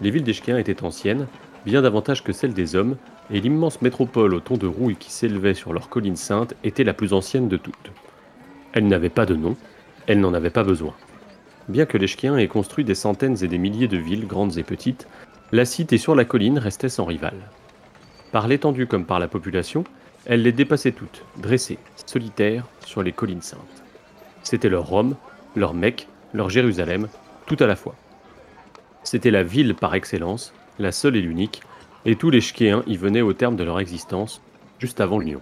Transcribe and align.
Les 0.00 0.10
villes 0.10 0.24
d'Eschquien 0.24 0.58
étaient 0.58 0.82
anciennes, 0.82 1.26
bien 1.66 1.82
davantage 1.82 2.24
que 2.24 2.32
celles 2.32 2.54
des 2.54 2.74
hommes, 2.74 2.96
et 3.30 3.40
l'immense 3.40 3.82
métropole 3.82 4.34
au 4.34 4.40
ton 4.40 4.56
de 4.56 4.66
rouille 4.66 4.96
qui 4.96 5.12
s'élevait 5.12 5.54
sur 5.54 5.72
leur 5.72 5.88
colline 5.88 6.16
sainte 6.16 6.54
était 6.64 6.84
la 6.84 6.94
plus 6.94 7.12
ancienne 7.12 7.48
de 7.48 7.56
toutes. 7.56 7.92
Elle 8.72 8.88
n'avait 8.88 9.10
pas 9.10 9.26
de 9.26 9.34
nom, 9.34 9.56
elle 10.06 10.20
n'en 10.20 10.34
avait 10.34 10.50
pas 10.50 10.64
besoin. 10.64 10.94
Bien 11.68 11.86
que 11.86 11.98
l'Eschquien 11.98 12.36
ait 12.36 12.48
construit 12.48 12.84
des 12.84 12.94
centaines 12.94 13.36
et 13.44 13.48
des 13.48 13.58
milliers 13.58 13.88
de 13.88 13.98
villes, 13.98 14.26
grandes 14.26 14.56
et 14.58 14.62
petites, 14.62 15.06
la 15.52 15.64
cité 15.64 15.98
sur 15.98 16.14
la 16.14 16.24
colline 16.24 16.58
restait 16.58 16.88
sans 16.88 17.04
rival. 17.04 17.34
Par 18.32 18.48
l'étendue 18.48 18.86
comme 18.86 19.04
par 19.04 19.18
la 19.18 19.28
population, 19.28 19.84
elle 20.26 20.42
les 20.42 20.52
dépassait 20.52 20.92
toutes, 20.92 21.24
dressées, 21.38 21.78
solitaires, 22.06 22.66
sur 22.84 23.02
les 23.02 23.12
collines 23.12 23.42
saintes. 23.42 23.82
C'était 24.42 24.68
leur 24.68 24.86
Rome, 24.86 25.16
leur 25.56 25.74
Mecque, 25.74 26.08
leur 26.32 26.50
Jérusalem, 26.50 27.08
tout 27.46 27.56
à 27.60 27.66
la 27.66 27.76
fois. 27.76 27.94
C'était 29.02 29.30
la 29.30 29.42
ville 29.42 29.74
par 29.74 29.94
excellence, 29.94 30.52
la 30.78 30.92
seule 30.92 31.16
et 31.16 31.22
l'unique, 31.22 31.62
et 32.04 32.16
tous 32.16 32.30
les 32.30 32.40
Shkéens 32.40 32.82
y 32.86 32.96
venaient 32.96 33.20
au 33.20 33.32
terme 33.32 33.56
de 33.56 33.64
leur 33.64 33.80
existence, 33.80 34.42
juste 34.78 35.00
avant 35.00 35.18
l'Union. 35.18 35.40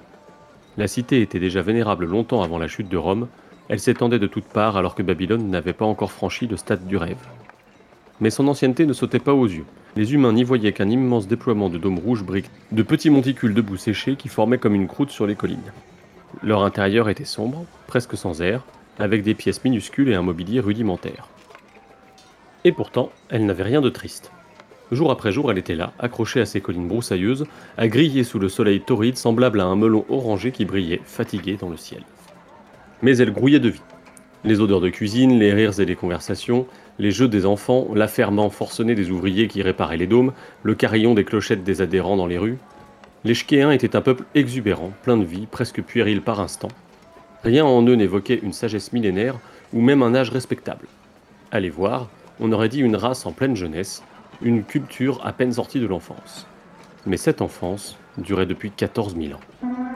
La 0.77 0.87
cité 0.87 1.23
était 1.23 1.41
déjà 1.41 1.61
vénérable 1.61 2.07
longtemps 2.07 2.43
avant 2.43 2.59
la 2.59 2.69
chute 2.69 2.89
de 2.89 2.97
Rome, 2.97 3.29
elle 3.69 3.81
s'étendait 3.81 4.19
de 4.19 4.27
toutes 4.27 4.47
parts 4.47 4.77
alors 4.77 4.95
que 4.95 5.03
Babylone 5.03 5.51
n'avait 5.51 5.73
pas 5.73 5.85
encore 5.85 6.13
franchi 6.13 6.47
le 6.47 6.57
stade 6.57 6.87
du 6.87 6.97
rêve. 6.97 7.19
Mais 8.21 8.31
son 8.31 8.49
ancienneté 8.49 8.87
ne 8.87 8.93
sautait 8.93 9.19
pas 9.19 9.35
aux 9.35 9.47
yeux. 9.47 9.67
Les 9.97 10.15
humains 10.15 10.33
n'y 10.33 10.45
voyaient 10.45 10.73
qu'un 10.73 10.89
immense 10.89 11.29
déploiement 11.29 11.69
de 11.69 11.79
dômes 11.79 11.99
rouges 11.99 12.25
briques, 12.25 12.51
de 12.73 12.83
petits 12.83 13.11
monticules 13.11 13.55
de 13.55 13.61
boue 13.61 13.77
séchés 13.77 14.17
qui 14.17 14.29
formaient 14.29 14.59
comme 14.59 14.75
une 14.75 14.89
croûte 14.89 15.11
sur 15.11 15.27
les 15.27 15.35
collines. 15.35 15.73
Leur 16.43 16.63
intérieur 16.63 17.09
était 17.09 17.25
sombre, 17.25 17.65
presque 17.87 18.17
sans 18.17 18.41
air, 18.41 18.65
avec 18.99 19.23
des 19.23 19.35
pièces 19.35 19.63
minuscules 19.65 20.09
et 20.09 20.15
un 20.15 20.23
mobilier 20.23 20.61
rudimentaire. 20.61 21.29
Et 22.69 22.73
pourtant, 22.73 23.11
elle 23.31 23.47
n'avait 23.47 23.63
rien 23.63 23.81
de 23.81 23.89
triste. 23.89 24.31
Jour 24.93 25.11
après 25.11 25.33
jour, 25.33 25.51
elle 25.51 25.57
était 25.57 25.75
là, 25.75 25.95
accrochée 25.99 26.43
à 26.43 26.45
ses 26.45 26.61
collines 26.61 26.87
broussailleuses, 26.87 27.47
à 27.79 27.89
griller 27.89 28.25
sous 28.25 28.39
le 28.39 28.51
soleil 28.51 28.83
torride 28.83 29.17
semblable 29.17 29.63
à 29.63 29.65
un 29.65 29.75
melon 29.75 30.05
orangé 30.11 30.53
qui 30.53 30.67
brillait, 30.67 31.01
fatigué, 31.03 31.57
dans 31.59 31.71
le 31.71 31.79
ciel. 31.79 32.03
Mais 33.01 33.17
elle 33.17 33.33
grouillait 33.33 33.59
de 33.59 33.71
vie. 33.71 33.81
Les 34.45 34.61
odeurs 34.61 34.83
de 34.83 34.91
cuisine, 34.91 35.39
les 35.39 35.55
rires 35.55 35.81
et 35.81 35.87
les 35.87 35.97
conversations, 35.97 36.67
les 36.99 37.11
jeux 37.11 37.27
des 37.27 37.47
enfants, 37.47 37.89
l'affairement 37.95 38.51
forcené 38.51 38.95
des 38.95 39.11
ouvriers 39.11 39.49
qui 39.49 39.63
réparaient 39.63 39.97
les 39.97 40.07
dômes, 40.07 40.35
le 40.63 40.75
carillon 40.75 41.15
des 41.15 41.25
clochettes 41.25 41.65
des 41.65 41.81
adhérents 41.81 42.19
dans 42.19 42.27
les 42.27 42.37
rues. 42.37 42.59
Les 43.25 43.33
Shkéens 43.33 43.71
étaient 43.71 43.97
un 43.97 44.03
peuple 44.03 44.25
exubérant, 44.35 44.93
plein 45.05 45.17
de 45.17 45.25
vie, 45.25 45.47
presque 45.51 45.81
puéril 45.81 46.21
par 46.21 46.39
instant. 46.39 46.69
Rien 47.45 47.65
en 47.65 47.81
eux 47.87 47.95
n'évoquait 47.95 48.41
une 48.43 48.53
sagesse 48.53 48.93
millénaire 48.93 49.39
ou 49.73 49.81
même 49.81 50.03
un 50.03 50.15
âge 50.15 50.29
respectable. 50.29 50.87
Allez 51.51 51.71
voir, 51.71 52.11
on 52.41 52.53
aurait 52.53 52.69
dit 52.69 52.81
une 52.81 52.97
race 52.97 53.27
en 53.27 53.33
pleine 53.33 53.57
jeunesse, 53.57 54.03
une 54.43 54.65
culture 54.65 55.25
à 55.27 55.33
peine 55.33 55.53
sortie 55.53 55.81
de 55.81 55.87
l'enfance. 55.87 56.47
Mais 57.07 57.17
cette 57.17 57.43
enfance 57.43 57.97
durait 58.19 58.47
depuis 58.47 58.71
14 58.71 59.17
000 59.17 59.35
ans. 59.35 59.88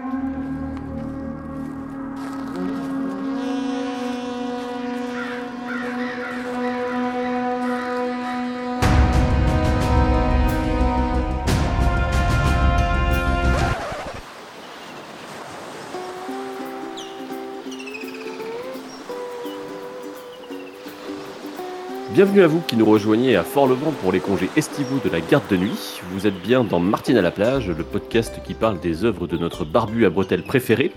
Bienvenue 22.14 22.42
à 22.42 22.46
vous 22.46 22.60
qui 22.60 22.76
nous 22.76 22.84
rejoignez 22.84 23.36
à 23.36 23.42
Fort-le-Vent 23.42 23.92
pour 24.02 24.12
les 24.12 24.20
congés 24.20 24.50
estivaux 24.54 24.98
de 25.02 25.08
la 25.08 25.22
garde 25.22 25.48
de 25.48 25.56
nuit. 25.56 26.02
Vous 26.10 26.26
êtes 26.26 26.38
bien 26.42 26.62
dans 26.62 26.78
Martine 26.78 27.16
à 27.16 27.22
la 27.22 27.30
plage, 27.30 27.70
le 27.70 27.84
podcast 27.84 28.38
qui 28.44 28.52
parle 28.52 28.78
des 28.80 29.06
œuvres 29.06 29.26
de 29.26 29.38
notre 29.38 29.64
barbu 29.64 30.04
à 30.04 30.10
bretelles 30.10 30.42
préféré. 30.42 30.92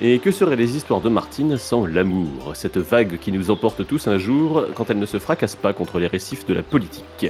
Et 0.00 0.20
que 0.20 0.30
seraient 0.30 0.56
les 0.56 0.74
histoires 0.74 1.02
de 1.02 1.10
Martine 1.10 1.58
sans 1.58 1.84
l'amour, 1.84 2.52
cette 2.54 2.78
vague 2.78 3.18
qui 3.18 3.30
nous 3.30 3.50
emporte 3.50 3.86
tous 3.86 4.08
un 4.08 4.16
jour 4.16 4.64
quand 4.74 4.88
elle 4.88 4.98
ne 4.98 5.04
se 5.04 5.18
fracasse 5.18 5.54
pas 5.54 5.74
contre 5.74 5.98
les 5.98 6.06
récifs 6.06 6.46
de 6.46 6.54
la 6.54 6.62
politique 6.62 7.26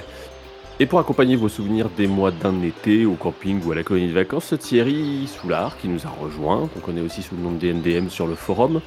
et 0.81 0.87
pour 0.87 0.99
accompagner 0.99 1.37
vos 1.37 1.49
souvenirs 1.49 1.89
des 1.97 2.09
mois 2.09 2.33
d'un 2.33 2.63
été 2.63 3.07
au 3.07 3.15
camping 3.15 3.61
ou 3.65 3.71
à 3.71 3.77
la 3.77 3.85
colonie 3.85 4.09
de 4.09 4.13
vacances, 4.13 4.55
Thierry 4.59 5.29
Soulard, 5.29 5.79
qui 5.79 5.87
nous 5.87 6.05
a 6.05 6.09
rejoint, 6.09 6.69
qu'on 6.69 6.81
connaît 6.81 7.01
aussi 7.01 7.23
sous 7.23 7.37
le 7.37 7.43
nom 7.43 7.53
de 7.53 7.59
DNDM 7.59 8.09
sur 8.09 8.27
le 8.27 8.35
forum, 8.35 8.81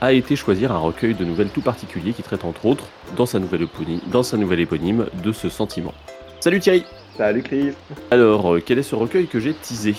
a 0.00 0.12
été 0.12 0.36
choisir 0.36 0.72
un 0.72 0.78
recueil 0.78 1.14
de 1.14 1.24
nouvelles 1.24 1.48
tout 1.48 1.62
particulier 1.62 2.12
qui 2.12 2.22
traite 2.22 2.44
entre 2.44 2.66
autres, 2.66 2.84
dans 3.16 3.26
sa 3.26 3.38
nouvelle 3.38 3.62
éponyme, 3.62 4.00
dans 4.06 4.22
sa 4.22 4.36
nouvelle 4.36 4.60
éponyme 4.60 5.06
de 5.22 5.32
ce 5.32 5.48
sentiment. 5.48 5.94
Salut 6.40 6.60
Thierry. 6.60 6.84
Salut 7.16 7.42
Chris. 7.42 7.72
Alors, 8.10 8.54
euh, 8.54 8.62
quel 8.64 8.78
est 8.78 8.82
ce 8.82 8.94
recueil 8.94 9.26
que 9.26 9.40
j'ai 9.40 9.54
teasé? 9.54 9.94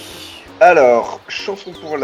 Alors, 0.59 1.19
Chanson 1.27 1.71
pour 1.81 1.97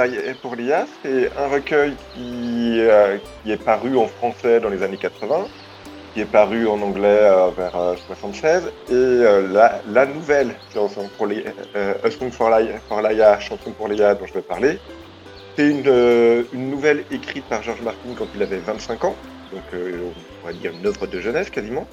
l'IA, 0.56 0.86
c'est 1.04 1.30
un 1.38 1.48
recueil 1.48 1.94
qui, 2.14 2.80
euh, 2.80 3.18
qui, 3.44 3.52
est 3.52 3.64
paru 3.64 3.96
en 3.98 4.08
français 4.08 4.60
dans 4.60 4.70
les 4.70 4.82
années 4.82 4.98
80, 4.98 5.48
qui 6.14 6.22
est 6.22 6.26
paru 6.26 6.68
en 6.68 6.82
anglais 6.82 7.20
euh, 7.22 7.50
vers 7.56 7.96
76, 8.08 8.72
et 8.90 8.94
la, 9.52 9.82
la, 9.88 10.06
nouvelle 10.08 10.56
Chanson 10.74 11.10
pour 11.18 11.28
l'IA, 11.28 11.52
Chanson 13.40 13.72
pour 13.72 13.88
l'IA 13.88 14.16
dont 14.16 14.26
je 14.26 14.34
vais 14.34 14.42
parler, 14.42 14.80
c'est 15.56 15.88
euh, 15.88 16.44
une, 16.54 16.70
nouvelle 16.70 17.04
écrite 17.12 17.46
par 17.46 17.62
George 17.64 17.82
Martin 17.82 18.10
quand 18.18 18.28
il 18.36 18.42
avait 18.42 18.58
25 18.58 19.06
ans, 19.06 19.16
donc 19.52 19.62
euh, 19.74 20.10
on 20.44 20.48
va 20.48 20.54
dire 20.54 20.72
une 20.72 20.86
œuvre 20.86 21.08
de 21.08 21.20
jeunesse 21.20 21.50
quasiment, 21.50 21.88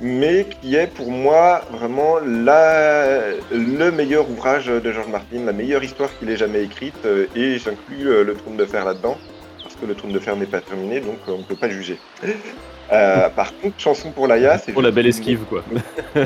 mais 0.00 0.46
qui 0.60 0.76
est 0.76 0.88
pour 0.88 1.10
moi 1.10 1.62
vraiment 1.70 2.18
la, 2.18 3.30
le 3.52 3.90
meilleur 3.90 4.28
ouvrage 4.28 4.66
de 4.66 4.92
George 4.92 5.08
Martin, 5.08 5.44
la 5.44 5.52
meilleure 5.52 5.84
histoire 5.84 6.10
qu'il 6.18 6.30
ait 6.30 6.36
jamais 6.36 6.64
écrite, 6.64 6.96
euh, 7.04 7.26
et 7.36 7.58
j'inclus 7.58 8.24
le 8.24 8.34
trône 8.34 8.56
de 8.56 8.64
fer 8.64 8.84
là-dedans, 8.84 9.16
parce 9.62 9.76
que 9.76 9.86
le 9.86 9.94
trône 9.94 10.12
de 10.12 10.18
fer 10.18 10.36
n'est 10.36 10.46
pas 10.46 10.60
terminé, 10.60 11.00
donc 11.00 11.18
on 11.28 11.38
ne 11.38 11.42
peut 11.42 11.56
pas 11.56 11.68
juger. 11.68 11.98
par 12.88 13.56
contre, 13.60 13.78
chanson 13.78 14.10
pour 14.10 14.26
Laïa, 14.26 14.58
c'est 14.58 14.72
pour 14.72 14.82
la 14.82 14.90
belle 14.90 15.06
esquive, 15.06 15.44
quoi. 15.48 15.62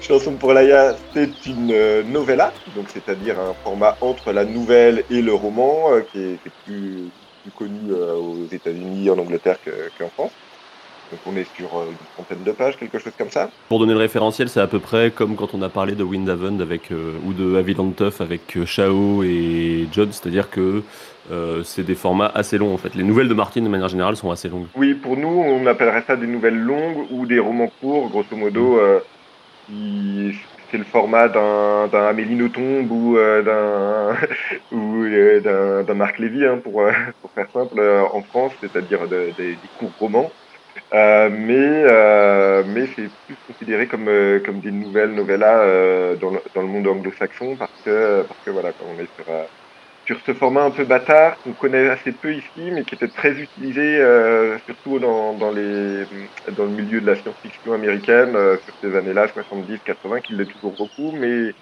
Chanson 0.00 0.32
pour 0.32 0.54
Laïa, 0.54 0.96
c'est 1.12 1.46
une 1.46 1.70
euh, 1.72 2.02
novella, 2.02 2.52
donc 2.74 2.86
c'est-à-dire 2.88 3.38
un 3.38 3.52
format 3.62 3.96
entre 4.00 4.32
la 4.32 4.44
nouvelle 4.44 5.04
et 5.10 5.20
le 5.20 5.34
roman, 5.34 5.90
euh, 5.90 6.00
qui, 6.10 6.18
est, 6.20 6.38
plus, 6.64 7.10
connu 7.56 7.92
euh, 7.92 8.14
aux 8.14 8.46
États-Unis, 8.50 9.10
en 9.10 9.18
Angleterre 9.18 9.58
qu'en 9.98 10.08
France. 10.08 10.32
Donc 11.10 11.20
on 11.26 11.36
est 11.36 11.46
sur 11.56 11.68
une 11.82 11.96
trentaine 12.14 12.42
de 12.44 12.52
pages, 12.52 12.78
quelque 12.78 12.98
chose 12.98 13.12
comme 13.18 13.30
ça. 13.30 13.50
Pour 13.68 13.78
donner 13.78 13.92
le 13.92 13.98
référentiel, 13.98 14.48
c'est 14.48 14.60
à 14.60 14.66
peu 14.66 14.78
près 14.78 15.10
comme 15.10 15.36
quand 15.36 15.52
on 15.54 15.60
a 15.62 15.68
parlé 15.68 15.94
de 15.94 16.04
Windhaven 16.04 16.62
avec, 16.62 16.90
ou 17.26 17.32
de 17.32 17.56
Aviland 17.56 17.90
Tuff 17.90 18.20
avec 18.20 18.64
Shao 18.64 19.24
et 19.24 19.86
John, 19.92 20.12
c'est-à-dire 20.12 20.48
que 20.50 20.82
c'est 21.64 21.82
des 21.82 21.96
formats 21.96 22.30
assez 22.32 22.58
longs 22.58 22.72
en 22.72 22.78
fait. 22.78 22.94
Les 22.94 23.02
nouvelles 23.02 23.28
de 23.28 23.34
Martin 23.34 23.60
de 23.60 23.68
manière 23.68 23.88
générale 23.88 24.16
sont 24.16 24.30
assez 24.30 24.48
longues. 24.48 24.68
Oui, 24.76 24.94
pour 24.94 25.16
nous, 25.16 25.28
on 25.28 25.66
appellerait 25.66 26.04
ça 26.06 26.14
des 26.14 26.28
nouvelles 26.28 26.60
longues 26.60 27.06
ou 27.10 27.26
des 27.26 27.40
romans 27.40 27.72
courts, 27.80 28.08
grosso 28.08 28.36
modo 28.36 28.78
c'est 30.70 30.78
le 30.78 30.84
format 30.84 31.28
d'un 31.28 32.06
Amélie 32.06 32.36
Nothomb 32.36 32.88
ou 32.90 33.16
euh, 33.16 33.42
d'un 33.42 34.16
euh, 34.72 35.82
d'un 35.82 35.94
Marc 35.94 36.18
Lévy 36.18 36.44
hein, 36.44 36.58
pour 36.62 36.82
euh, 36.82 36.92
pour 37.20 37.30
faire 37.32 37.48
simple 37.52 37.80
en 37.80 38.22
France, 38.22 38.52
c'est-à-dire 38.60 39.08
des 39.08 39.56
courts 39.78 39.92
romans. 39.98 40.30
mais 40.92 41.84
mais 42.64 42.86
c'est 42.94 43.10
plus 43.26 43.36
considéré 43.46 43.86
comme 43.88 44.10
comme 44.44 44.60
des 44.60 44.70
nouvelles 44.70 45.14
novellas 45.14 46.16
dans, 46.16 46.30
le, 46.30 46.40
dans 46.54 46.62
le 46.62 46.68
monde 46.68 46.86
anglo-saxon 46.86 47.56
parce 47.56 47.82
que 47.84 48.22
parce 48.22 48.40
que 48.44 48.50
voilà, 48.50 48.72
quand 48.72 48.86
on 48.86 48.98
est 48.98 49.12
sur 49.16 49.26
sur 50.10 50.18
ce 50.26 50.34
format 50.34 50.64
un 50.64 50.72
peu 50.72 50.84
bâtard 50.84 51.36
qu'on 51.44 51.52
connaît 51.52 51.88
assez 51.88 52.10
peu 52.10 52.34
ici, 52.34 52.72
mais 52.72 52.82
qui 52.82 52.96
était 52.96 53.06
très 53.06 53.30
utilisé 53.30 54.00
euh, 54.00 54.58
surtout 54.66 54.98
dans, 54.98 55.34
dans, 55.34 55.52
les, 55.52 56.04
dans 56.56 56.64
le 56.64 56.70
milieu 56.70 57.00
de 57.00 57.06
la 57.06 57.14
science-fiction 57.14 57.74
américaine 57.74 58.34
euh, 58.34 58.56
sur 58.64 58.74
ces 58.80 58.96
années-là, 58.96 59.26
70-80, 59.28 60.22
qui 60.22 60.32
l'est 60.32 60.46
toujours 60.46 60.72
beaucoup, 60.72 61.12
mais, 61.12 61.54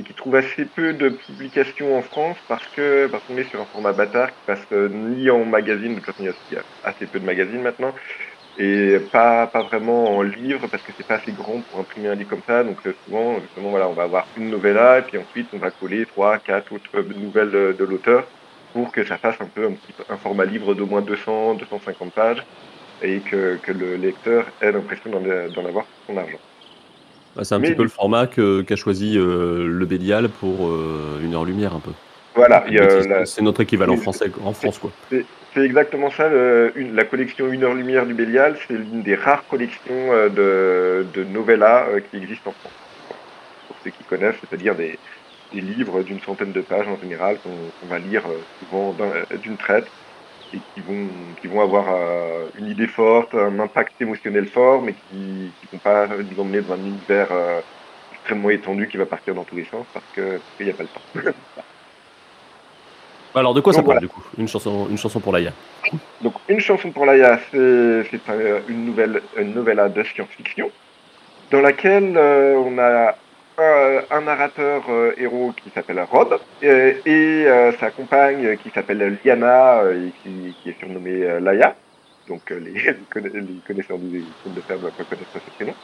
qui 0.00 0.14
trouve 0.14 0.36
assez 0.36 0.64
peu 0.64 0.92
de 0.92 1.08
publications 1.08 1.98
en 1.98 2.02
France 2.02 2.36
parce 2.46 2.64
que 2.68 3.08
parce 3.08 3.24
qu'on 3.24 3.36
est 3.36 3.50
sur 3.50 3.60
un 3.60 3.64
format 3.64 3.92
bâtard 3.92 4.28
qui 4.28 4.42
passe 4.46 4.64
euh, 4.70 4.88
ni 4.88 5.28
en 5.28 5.44
magazine, 5.44 5.96
de 5.96 5.96
toute 5.96 6.06
façon 6.06 6.22
il 6.22 6.54
y 6.54 6.56
a 6.56 6.62
assez 6.84 7.06
peu 7.06 7.18
de 7.18 7.24
magazines 7.24 7.62
maintenant, 7.62 7.92
et 8.58 8.98
pas, 9.12 9.46
pas 9.46 9.62
vraiment 9.62 10.16
en 10.16 10.22
livre 10.22 10.66
parce 10.68 10.82
que 10.82 10.90
c'est 10.96 11.06
pas 11.06 11.14
assez 11.14 11.32
grand 11.32 11.60
pour 11.60 11.80
imprimer 11.80 12.08
un 12.08 12.14
livre 12.16 12.30
comme 12.30 12.42
ça. 12.46 12.64
Donc 12.64 12.78
euh, 12.86 12.92
souvent, 13.04 13.38
justement, 13.40 13.70
voilà, 13.70 13.88
on 13.88 13.92
va 13.92 14.02
avoir 14.02 14.26
une 14.36 14.50
novella 14.50 14.98
et 14.98 15.02
puis 15.02 15.18
ensuite 15.18 15.48
on 15.52 15.58
va 15.58 15.70
coller 15.70 16.06
trois, 16.06 16.38
quatre 16.38 16.72
autres 16.72 16.90
nouvelles 17.16 17.50
de, 17.50 17.84
l'auteur 17.84 18.26
pour 18.72 18.90
que 18.90 19.04
ça 19.04 19.16
fasse 19.16 19.36
un 19.40 19.46
peu 19.46 19.66
un, 19.66 19.72
petit, 19.72 19.94
un 20.10 20.16
format 20.16 20.44
livre 20.44 20.74
d'au 20.74 20.86
moins 20.86 21.02
200, 21.02 21.54
250 21.54 22.12
pages 22.12 22.42
et 23.00 23.20
que, 23.20 23.56
que 23.62 23.70
le 23.70 23.96
lecteur 23.96 24.46
ait 24.60 24.72
l'impression 24.72 25.10
d'en 25.10 25.64
avoir 25.64 25.86
son 26.06 26.16
argent. 26.16 26.38
Bah, 27.36 27.44
c'est 27.44 27.54
un 27.54 27.60
petit 27.60 27.74
peu 27.74 27.84
le 27.84 27.88
format 27.88 28.26
qu'a 28.26 28.76
choisi 28.76 29.16
euh, 29.16 29.68
le 29.68 29.86
Bélial 29.86 30.28
pour 30.28 30.66
euh, 30.66 31.20
une 31.22 31.34
heure 31.34 31.44
lumière 31.44 31.74
un 31.74 31.80
peu. 31.80 31.92
Voilà, 32.38 32.64
c'est 33.24 33.42
notre 33.42 33.62
équivalent 33.62 33.96
français 33.96 34.30
en 34.44 34.52
France, 34.52 34.78
quoi. 34.78 34.90
C'est 35.10 35.64
exactement 35.64 36.10
ça. 36.10 36.28
la 36.28 37.04
collection 37.04 37.50
Une 37.50 37.64
heure 37.64 37.74
lumière 37.74 38.06
du 38.06 38.14
Bélial, 38.14 38.56
c'est 38.66 38.74
l'une 38.74 39.02
des 39.02 39.14
rares 39.14 39.46
collections 39.48 40.12
de, 40.34 41.06
de 41.12 41.24
novellas 41.24 41.86
qui 42.10 42.18
existent 42.18 42.50
en 42.50 42.52
France. 42.52 42.72
Pour 43.66 43.76
ceux 43.82 43.90
qui 43.90 44.04
connaissent, 44.04 44.36
c'est-à-dire 44.40 44.74
des, 44.74 44.98
des 45.52 45.60
livres 45.60 46.02
d'une 46.02 46.20
centaine 46.20 46.52
de 46.52 46.60
pages 46.60 46.86
en 46.88 46.98
général 47.00 47.38
qu'on 47.38 47.86
va 47.86 47.98
lire 47.98 48.22
souvent 48.60 48.94
d'une 49.42 49.56
traite 49.56 49.86
et 50.54 50.58
qui 50.74 50.80
vont, 50.80 51.08
qui 51.40 51.46
vont 51.46 51.60
avoir 51.60 51.86
euh, 51.90 52.46
une 52.58 52.68
idée 52.68 52.86
forte, 52.86 53.34
un 53.34 53.58
impact 53.58 54.00
émotionnel 54.00 54.46
fort, 54.46 54.82
mais 54.82 54.94
qui 55.10 55.16
ne 55.16 55.72
vont 55.72 55.78
pas 55.78 56.06
nous 56.06 56.40
emmener 56.40 56.60
dans 56.62 56.74
un 56.74 56.78
univers 56.78 57.28
euh, 57.30 57.60
extrêmement 58.12 58.50
étendu 58.50 58.88
qui 58.88 58.96
va 58.96 59.06
partir 59.06 59.34
dans 59.34 59.44
tous 59.44 59.56
les 59.56 59.64
sens 59.64 59.86
parce 59.92 60.04
qu'il 60.14 60.66
n'y 60.66 60.70
a 60.70 60.74
pas 60.74 60.84
le 60.84 60.88
temps. 60.88 61.32
Alors 63.38 63.54
de 63.54 63.60
quoi 63.60 63.72
ça 63.72 63.82
parle 63.82 64.00
du 64.00 64.08
coup? 64.08 64.22
Une 64.36 64.48
chanson, 64.48 64.88
une 64.90 64.98
chanson 64.98 65.20
pour 65.20 65.32
Laïa 65.32 65.52
Donc 66.20 66.34
une 66.48 66.60
chanson 66.60 66.90
pour 66.90 67.06
Laïa, 67.06 67.38
c'est 67.50 68.20
une 68.68 68.86
nouvelle, 68.86 69.22
une 69.36 69.54
nouvelle 69.54 69.92
de 69.94 70.02
science-fiction 70.02 70.70
dans 71.50 71.60
laquelle 71.60 72.16
euh, 72.16 72.56
on 72.58 72.78
a 72.78 73.14
un 74.10 74.20
narrateur 74.20 74.84
euh, 74.88 75.12
héros 75.16 75.52
qui 75.52 75.70
s'appelle 75.70 76.00
Rob 76.08 76.38
et, 76.62 76.94
euh, 77.08 77.72
sa 77.80 77.90
compagne 77.90 78.56
qui 78.58 78.70
s'appelle 78.70 79.18
Liana 79.24 79.82
et 79.92 80.12
qui, 80.22 80.54
qui, 80.62 80.70
est 80.70 80.78
surnommée 80.78 81.40
Laia. 81.40 81.74
Donc 82.28 82.50
les, 82.50 82.72
les, 83.16 83.60
connaisseurs 83.66 83.98
du 83.98 84.24
film 84.42 84.54
de 84.54 84.60
fer 84.60 84.78
doivent 84.78 84.92
reconnaître 84.96 85.30
ce 85.34 85.50
prénom. 85.56 85.74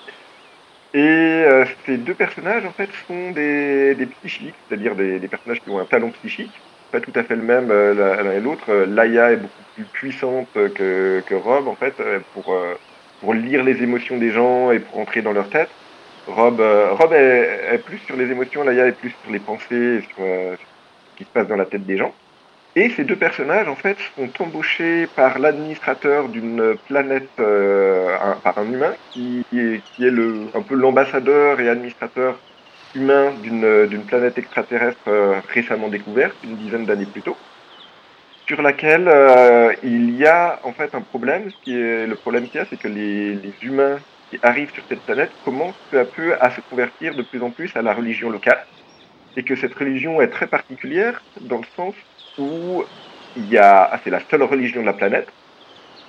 Et 0.97 1.45
ces 1.87 1.97
deux 1.97 2.15
personnages 2.15 2.65
en 2.65 2.71
fait 2.71 2.89
sont 3.09 3.33
des, 3.33 3.97
des 3.97 4.07
psychiques, 4.07 4.55
c'est-à-dire 4.69 4.95
des, 4.95 5.19
des, 5.19 5.27
personnages 5.27 5.61
qui 5.61 5.71
ont 5.71 5.81
un 5.81 5.85
talent 5.85 6.11
psychique, 6.11 6.53
pas 6.95 7.01
tout 7.01 7.19
à 7.19 7.25
fait 7.25 7.37
le 7.37 7.43
même 7.43 7.69
l'un 7.69 8.33
et 8.33 8.41
l'autre. 8.41 8.73
Laia 8.73 9.33
est 9.33 9.37
beaucoup 9.37 9.65
plus 9.75 9.85
puissante 9.85 10.49
que, 10.55 11.23
que 11.27 11.35
Rob 11.35 11.67
en 11.69 11.75
fait 11.75 11.95
pour, 12.33 12.57
pour 13.21 13.35
lire 13.35 13.65
les 13.65 13.83
émotions 13.83 14.17
des 14.17 14.31
gens 14.31 14.71
et 14.71 14.79
pour 14.79 15.01
entrer 15.01 15.23
dans 15.23 15.33
leur 15.33 15.49
tête. 15.49 15.71
Rob, 16.27 16.61
euh, 16.61 16.93
Rob 16.93 17.13
est, 17.13 17.83
plus 17.85 17.99
sur 17.99 18.17
les 18.17 18.31
émotions, 18.31 18.65
Laïa 18.65 18.87
est 18.87 18.93
plus 18.93 19.15
sur 19.23 19.33
les 19.33 19.39
pensées, 19.39 20.01
sur 20.01 20.17
euh, 20.21 20.57
ce 20.57 21.19
qui 21.19 21.25
se 21.25 21.29
passe 21.29 21.49
dans 21.49 21.57
la 21.57 21.67
tête 21.67 21.85
des 21.85 21.97
gens. 21.97 22.15
Et 22.77 22.91
ces 22.91 23.05
deux 23.05 23.17
personnages, 23.17 23.69
en 23.69 23.77
fait, 23.77 23.97
sont 24.17 24.31
embauchés 24.43 25.07
par 25.15 25.39
l'administrateur 25.39 26.29
d'une 26.29 26.75
planète, 26.89 27.29
euh, 27.39 28.17
par 28.43 28.59
un 28.59 28.65
humain, 28.65 28.95
qui, 29.11 29.45
est, 29.53 29.81
qui 29.85 30.07
est 30.07 30.11
le, 30.11 30.49
un 30.55 30.63
peu 30.63 30.75
l'ambassadeur 30.75 31.61
et 31.61 31.69
administrateur 31.69 32.37
humain 32.95 33.33
d'une 33.43 34.05
planète 34.07 34.39
extraterrestre 34.39 35.09
récemment 35.49 35.89
découverte, 35.89 36.37
une 36.45 36.57
dizaine 36.57 36.85
d'années 36.85 37.07
plus 37.07 37.23
tôt, 37.23 37.37
sur 38.47 38.63
laquelle 38.63 39.11
il 39.83 40.17
y 40.17 40.27
a 40.27 40.61
en 40.65 40.73
fait 40.73 40.95
un 40.95 41.01
problème. 41.01 41.51
Qui 41.63 41.79
est, 41.79 42.07
le 42.07 42.15
problème 42.15 42.47
qu'il 42.47 42.57
y 42.57 42.63
a, 42.63 42.67
c'est 42.69 42.79
que 42.79 42.89
les, 42.89 43.35
les 43.35 43.55
humains 43.63 43.99
arrive 44.43 44.73
sur 44.73 44.83
cette 44.89 45.01
planète 45.03 45.31
commence 45.45 45.75
peu 45.91 46.01
à 46.01 46.05
peu 46.05 46.35
à 46.41 46.51
se 46.51 46.61
convertir 46.63 47.15
de 47.15 47.23
plus 47.23 47.43
en 47.43 47.51
plus 47.51 47.75
à 47.77 47.83
la 47.83 47.95
religion 47.95 48.31
locale. 48.31 48.65
Et 49.37 49.43
que 49.43 49.57
cette 49.57 49.75
religion 49.75 50.21
est 50.21 50.29
très 50.29 50.47
particulière 50.47 51.23
dans 51.41 51.59
le 51.59 51.67
sens 51.77 51.95
où 52.39 52.85
c'est 53.37 54.11
la 54.11 54.21
seule 54.31 54.43
religion 54.43 54.81
de 54.81 54.87
la 54.87 54.93
planète. 54.93 55.29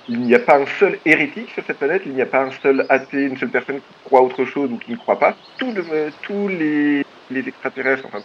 Il 0.08 0.20
n'y 0.20 0.34
a 0.34 0.38
pas 0.38 0.56
un 0.56 0.66
seul 0.78 0.98
hérétique 1.04 1.50
sur 1.50 1.64
cette 1.66 1.78
planète, 1.78 2.02
il 2.06 2.12
n'y 2.12 2.22
a 2.22 2.26
pas 2.26 2.42
un 2.42 2.52
seul 2.62 2.86
athée, 2.88 3.24
une 3.24 3.36
seule 3.36 3.48
personne 3.48 3.76
qui 3.76 3.94
croit 4.04 4.22
autre 4.22 4.44
chose 4.44 4.70
ou 4.70 4.78
qui 4.78 4.92
ne 4.92 4.96
croit 4.96 5.18
pas. 5.18 5.34
Tous 5.58 6.48
les, 6.48 7.04
extraterrestres, 7.30 8.06
enfin 8.06 8.22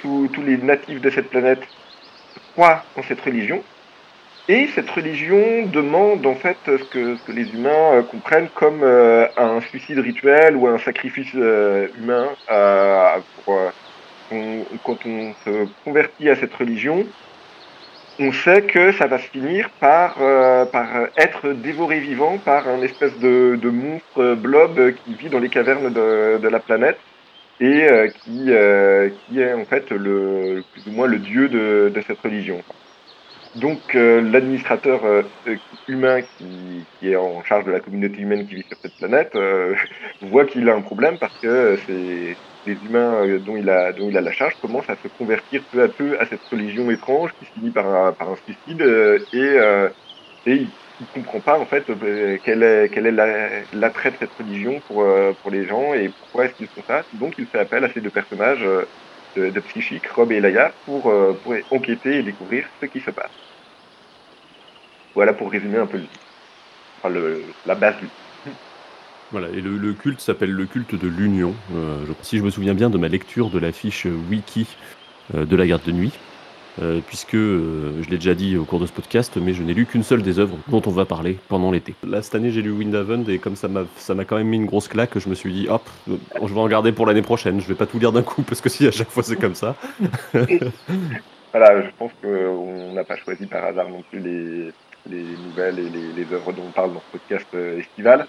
tous, 0.00 0.42
les 0.44 0.56
natifs 0.58 1.00
de 1.00 1.10
cette 1.10 1.28
planète 1.28 1.62
croient 2.54 2.84
en 2.96 3.02
cette 3.02 3.20
religion 3.20 3.64
et 4.48 4.68
cette 4.74 4.90
religion 4.90 5.66
demande 5.66 6.26
en 6.26 6.34
fait 6.34 6.56
ce 6.66 6.84
que, 6.84 7.16
les 7.28 7.52
humains 7.52 7.92
euh, 7.94 8.02
comprennent 8.02 8.48
comme 8.54 8.82
euh, 8.82 9.26
un 9.36 9.60
suicide 9.60 10.00
rituel 10.00 10.56
ou 10.56 10.66
un 10.66 10.78
sacrifice 10.78 11.30
euh, 11.36 11.86
humain. 11.98 12.28
Quand 14.84 14.98
on 15.06 15.34
se 15.44 15.66
convertit 15.84 16.28
à 16.28 16.36
cette 16.36 16.54
religion, 16.54 17.06
on 18.22 18.32
sait 18.32 18.62
que 18.62 18.92
ça 18.92 19.06
va 19.06 19.18
se 19.18 19.28
finir 19.28 19.70
par, 19.80 20.16
par 20.70 20.86
être 21.16 21.52
dévoré 21.52 22.00
vivant 22.00 22.38
par 22.38 22.68
un 22.68 22.82
espèce 22.82 23.18
de, 23.18 23.58
monstre 23.70 24.34
blob 24.34 24.94
qui 25.04 25.14
vit 25.14 25.28
dans 25.28 25.38
les 25.38 25.48
cavernes 25.48 25.92
de, 25.92 26.48
la 26.48 26.60
planète 26.60 26.98
et 27.60 27.86
qui, 28.22 28.50
qui 29.26 29.40
est 29.40 29.52
en 29.52 29.64
fait 29.64 29.90
le, 29.90 30.62
plus 30.72 30.86
ou 30.86 30.92
moins 30.92 31.06
le 31.06 31.18
dieu 31.18 31.48
de, 31.48 32.02
cette 32.06 32.20
religion. 32.20 32.62
Donc 33.56 33.94
euh, 33.94 34.22
l'administrateur 34.22 35.04
euh, 35.04 35.22
humain 35.86 36.20
qui, 36.22 36.86
est 37.02 37.16
en 37.16 37.44
charge 37.44 37.66
de 37.66 37.70
la 37.70 37.80
communauté 37.80 38.18
humaine 38.18 38.46
qui 38.46 38.56
vit 38.56 38.64
sur 38.66 38.78
cette 38.80 38.96
planète 38.96 39.32
euh, 39.34 39.74
voit 40.22 40.46
qu'il 40.46 40.68
a 40.70 40.74
un 40.74 40.80
problème 40.80 41.18
parce 41.18 41.36
que 41.38 41.78
c'est 41.86 42.36
les 42.66 42.76
humains 42.84 43.38
dont 43.44 43.56
il 43.56 43.68
a 43.68 43.92
dont 43.92 44.08
il 44.08 44.16
a 44.16 44.20
la 44.20 44.32
charge 44.32 44.54
commencent 44.60 44.88
à 44.88 44.96
se 44.96 45.08
convertir 45.18 45.62
peu 45.72 45.82
à 45.82 45.88
peu 45.88 46.18
à 46.20 46.26
cette 46.26 46.42
religion 46.50 46.90
étrange 46.90 47.30
qui 47.38 47.46
se 47.46 47.52
finit 47.52 47.70
par 47.70 47.86
un, 47.86 48.12
par 48.12 48.30
un 48.30 48.36
suicide 48.44 48.82
et 49.32 49.58
et 50.46 50.54
il, 50.54 50.68
il 51.00 51.06
comprend 51.14 51.40
pas 51.40 51.58
en 51.58 51.66
fait 51.66 51.84
quel 52.44 52.62
est 52.62 52.96
est 52.96 53.64
l'attrait 53.74 54.10
de 54.12 54.16
cette 54.18 54.34
religion 54.38 54.80
pour 54.86 55.04
pour 55.42 55.50
les 55.50 55.66
gens 55.66 55.92
et 55.94 56.08
pourquoi 56.08 56.44
est-ce 56.46 56.54
qu'ils 56.54 56.68
font 56.68 56.82
ça 56.86 57.02
donc 57.14 57.34
il 57.38 57.46
fait 57.46 57.58
appel 57.58 57.84
à 57.84 57.92
ces 57.92 58.00
deux 58.00 58.10
personnages 58.10 58.64
de, 59.36 59.50
de 59.50 59.60
Psychique, 59.60 60.06
Rob 60.08 60.32
et 60.32 60.40
Laia, 60.40 60.72
pour, 60.84 61.10
euh, 61.10 61.38
pour 61.42 61.54
enquêter 61.70 62.18
et 62.18 62.22
découvrir 62.22 62.66
ce 62.80 62.86
qui 62.86 63.00
se 63.00 63.10
passe. 63.10 63.30
Voilà 65.14 65.32
pour 65.32 65.50
résumer 65.50 65.78
un 65.78 65.86
peu 65.86 65.98
le, 65.98 67.10
le, 67.10 67.44
la 67.66 67.74
base 67.74 67.96
du 67.98 68.08
voilà, 69.32 69.48
et 69.48 69.62
le, 69.62 69.92
culte 69.94 70.20
s'appelle 70.20 70.52
le 70.52 70.66
culte 70.66 70.94
de 70.94 71.08
l'union. 71.08 71.54
Euh, 71.74 72.04
si 72.20 72.36
je 72.36 72.42
me 72.42 72.50
souviens 72.50 72.74
bien 72.74 72.90
de 72.90 72.98
ma 72.98 73.08
lecture 73.08 73.48
de 73.48 73.58
la 73.58 73.72
fiche 73.72 74.06
wiki 74.30 74.66
euh, 75.34 75.46
de 75.46 75.56
la 75.56 75.66
garde 75.66 75.82
de 75.84 75.90
nuit, 75.90 76.12
euh, 76.82 77.00
puisque 77.06 77.36
je 77.36 78.10
l'ai 78.10 78.18
déjà 78.18 78.34
dit 78.34 78.58
au 78.58 78.64
cours 78.64 78.78
de 78.78 78.84
ce 78.84 78.92
podcast, 78.92 79.38
mais 79.40 79.54
je 79.54 79.62
n'ai 79.62 79.72
lu 79.72 79.86
qu'une 79.86 80.02
seule 80.02 80.22
des 80.22 80.38
œuvres 80.38 80.58
dont 80.68 80.82
on 80.84 80.90
va 80.90 81.06
parler 81.06 81.38
pendant 81.48 81.70
l'été. 81.70 81.94
Là, 82.06 82.20
cette 82.20 82.34
année, 82.34 82.50
j'ai 82.50 82.60
lu 82.60 82.72
Windhaven, 82.72 83.24
et 83.30 83.38
comme 83.38 83.56
ça 83.56 83.68
m'a, 83.68 83.86
quand 84.26 84.36
même 84.36 84.48
mis 84.48 84.58
une 84.58 84.66
grosse 84.66 84.88
claque, 84.88 85.18
je 85.18 85.30
me 85.30 85.34
suis 85.34 85.52
dit, 85.52 85.66
hop, 85.66 85.88
je 86.06 86.54
vais 86.54 86.60
en 86.60 86.68
garder 86.68 86.92
pour 86.92 87.06
l'année 87.06 87.22
prochaine. 87.22 87.58
Je 87.58 87.66
vais 87.66 87.74
pas 87.74 87.86
tout 87.86 87.98
lire 87.98 88.12
d'un 88.12 88.22
coup, 88.22 88.42
parce 88.42 88.60
que 88.60 88.68
si 88.68 88.86
à 88.86 88.90
chaque 88.90 89.10
fois 89.10 89.22
c'est 89.22 89.36
comme 89.36 89.54
ça. 89.54 89.76
voilà, 90.34 91.82
je 91.82 91.90
pense 91.98 92.10
qu'on 92.22 92.92
n'a 92.92 93.04
pas 93.04 93.16
choisi 93.16 93.46
par 93.46 93.64
hasard 93.64 93.88
non 93.88 94.02
plus 94.10 94.20
les, 94.20 94.72
les 95.08 95.24
nouvelles 95.46 95.78
et 95.78 95.88
les, 95.88 96.12
les 96.22 96.34
œuvres 96.34 96.52
dont 96.52 96.64
on 96.68 96.72
parle 96.72 96.92
dans 96.92 97.00
ce 97.00 97.18
podcast 97.18 97.48
estival 97.54 98.26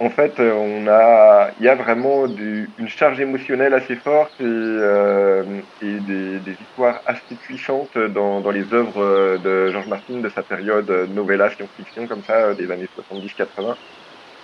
en 0.00 0.10
fait, 0.10 0.38
euh, 0.38 0.52
on 0.52 0.86
a, 0.86 1.50
il 1.58 1.66
y 1.66 1.68
a 1.68 1.74
vraiment 1.74 2.28
du, 2.28 2.70
une 2.78 2.88
charge 2.88 3.18
émotionnelle 3.20 3.74
assez 3.74 3.96
forte 3.96 4.32
et, 4.40 4.44
euh, 4.44 5.42
des, 5.82 6.52
histoires 6.52 7.00
assez 7.04 7.34
puissantes 7.34 7.98
dans, 7.98 8.50
les 8.50 8.72
œuvres 8.72 9.38
de 9.38 9.70
George 9.72 9.88
Martin 9.88 10.18
de 10.18 10.28
sa 10.28 10.42
période 10.42 10.88
novella 11.12 11.50
science-fiction 11.50 12.06
comme 12.06 12.22
ça 12.22 12.54
des 12.54 12.70
années 12.70 12.88
70-80 13.12 13.74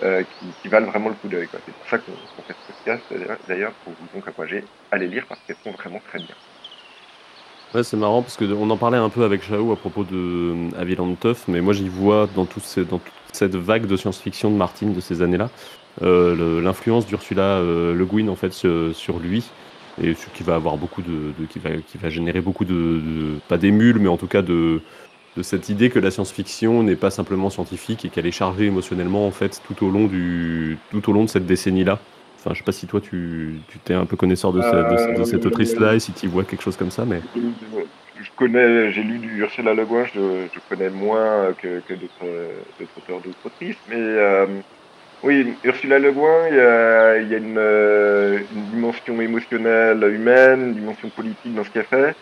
euh, 0.03 0.23
qui, 0.61 0.69
valent 0.69 0.89
vraiment 0.89 1.11
le 1.11 1.15
coup 1.15 1.29
d'œil. 1.29 1.49
C'est 1.53 1.73
pour 1.73 1.89
ça 1.89 1.99
qu'on 1.99 2.43
fait 2.43 2.55
ce 2.67 2.73
podcast 2.73 3.39
d'ailleurs 3.49 3.73
pour 3.85 3.93
vous 3.93 4.19
encourager 4.19 4.65
à 4.91 4.99
les 4.99 5.07
lire 5.07 5.25
parce 5.29 5.41
qu'elles 5.47 5.57
sont 5.63 5.71
vraiment 5.71 6.01
très 6.09 6.19
bien. 6.19 6.35
Ouais, 7.73 7.85
c'est 7.85 7.97
marrant 7.97 8.23
parce 8.23 8.37
qu'on 8.37 8.71
en 8.71 8.77
parlait 8.77 8.99
un 8.99 9.09
peu 9.09 9.23
avec 9.23 9.43
Chao 9.43 9.73
à 9.73 9.77
propos 9.77 10.03
de 10.03 10.77
Aviland 10.77 11.15
Tuff, 11.15 11.47
mais 11.47 11.61
moi 11.61 11.75
j'y 11.75 11.89
vois 11.89 12.29
dans, 12.35 12.45
tous 12.45 12.61
ces, 12.61 12.85
dans 12.85 13.01
cette 13.35 13.57
vague 13.57 13.87
de 13.87 13.97
science-fiction 13.97 14.51
de 14.51 14.57
Martin 14.57 14.87
de 14.87 15.01
ces 15.01 15.23
années-là, 15.23 15.51
euh, 16.03 16.61
l'influence 16.61 17.07
d'Ursula 17.07 17.43
euh, 17.43 17.95
Le 17.95 18.05
Guin 18.05 18.29
en 18.29 18.37
fait 18.37 18.53
sur 18.53 19.19
lui 19.19 19.45
et 20.03 20.15
ce 20.15 20.27
qui 20.35 20.43
va 20.43 20.57
avoir 20.57 20.77
beaucoup 20.77 21.03
de, 21.03 21.33
qui 21.49 21.61
va 21.61 21.71
qui 21.77 21.99
va 21.99 22.11
générer 22.11 22.41
beaucoup 22.41 22.65
de, 22.65 23.39
pas 23.49 23.59
d'émules 23.59 24.01
mais 24.01 24.09
en 24.09 24.17
tout 24.17 24.27
cas 24.27 24.43
de 24.43 24.81
de 25.37 25.43
cette 25.43 25.69
idée 25.69 25.91
que 25.91 25.99
la 25.99 26.11
science-fiction 26.11 26.83
n'est 26.85 26.97
pas 26.97 27.11
simplement 27.11 27.51
scientifique 27.51 28.05
et 28.05 28.09
qu'elle 28.09 28.27
est 28.27 28.33
chargée 28.33 28.67
émotionnellement 28.67 29.27
en 29.27 29.31
fait 29.31 29.61
tout 29.67 29.85
au 29.85 29.91
long 29.91 30.07
du 30.07 30.79
tout 30.91 31.09
au 31.11 31.13
long 31.13 31.25
de 31.25 31.29
cette 31.29 31.47
décennie-là. 31.47 31.99
Enfin, 32.39 32.55
je 32.55 32.59
sais 32.59 32.65
pas 32.65 32.73
si 32.73 32.87
toi 32.87 33.01
tu 33.01 33.61
tu 33.69 33.79
t'es 33.79 33.95
un 33.95 34.05
peu 34.05 34.17
connaisseur 34.17 34.53
de, 34.53 34.61
de, 35.19 35.25
cette 35.25 35.47
autrice-là 35.47 35.95
et 35.95 36.01
si 36.01 36.13
tu 36.13 36.29
vois 36.29 36.45
quelque 36.45 36.63
chose 36.63 36.77
comme 36.77 36.91
ça, 36.91 37.05
mais 37.05 37.21
connais, 38.37 38.93
j'ai 38.93 39.03
lu 39.03 39.19
du 39.19 39.41
Ursula 39.41 39.75
Le 39.75 39.85
Guin, 39.85 40.05
je, 40.15 40.47
je 40.53 40.61
connais 40.69 40.91
moins 40.91 41.53
que, 41.61 41.81
que 41.81 41.95
d'autres 41.95 42.27
auteurs 42.97 43.21
d'autres 43.21 43.47
autrices, 43.47 43.77
mais 43.89 43.97
euh, 43.97 44.47
oui, 45.23 45.55
Ursula 45.65 45.99
Le 45.99 46.13
Guin, 46.13 46.49
il 46.51 46.57
y 46.57 46.61
a, 46.61 47.19
il 47.19 47.29
y 47.29 47.35
a 47.35 47.39
une, 47.39 47.57
euh, 47.59 48.39
une, 48.55 48.65
dimension 48.71 49.21
émotionnelle 49.21 50.03
humaine, 50.13 50.69
une 50.69 50.75
dimension 50.75 51.09
politique 51.09 51.55
dans 51.55 51.65
ce 51.65 51.71
qu'elle 51.71 51.85
fait. 51.85 52.15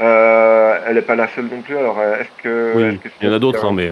Euh, 0.00 0.78
elle 0.86 0.94
n'est 0.94 1.02
pas 1.02 1.16
la 1.16 1.28
seule 1.28 1.46
non 1.46 1.60
plus, 1.60 1.76
alors 1.76 2.00
est-ce 2.00 2.42
que... 2.42 2.72
Oui, 2.76 3.00
il 3.20 3.26
y 3.26 3.30
en 3.30 3.34
a 3.34 3.38
d'autres, 3.38 3.64
hein, 3.64 3.72
mais... 3.74 3.90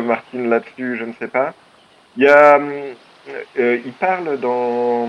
Martine 0.00 0.48
là-dessus, 0.48 0.96
je 0.96 1.04
ne 1.04 1.12
sais 1.12 1.28
pas. 1.28 1.52
Il 2.16 2.24
y 2.24 2.28
a... 2.28 2.58
euh, 3.58 3.78
il 3.84 3.92
parle 3.92 4.38
dans, 4.38 5.08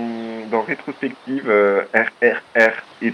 dans 0.50 0.62
rétrospective 0.62 1.50
RRR. 1.94 2.72
Et, 3.02 3.12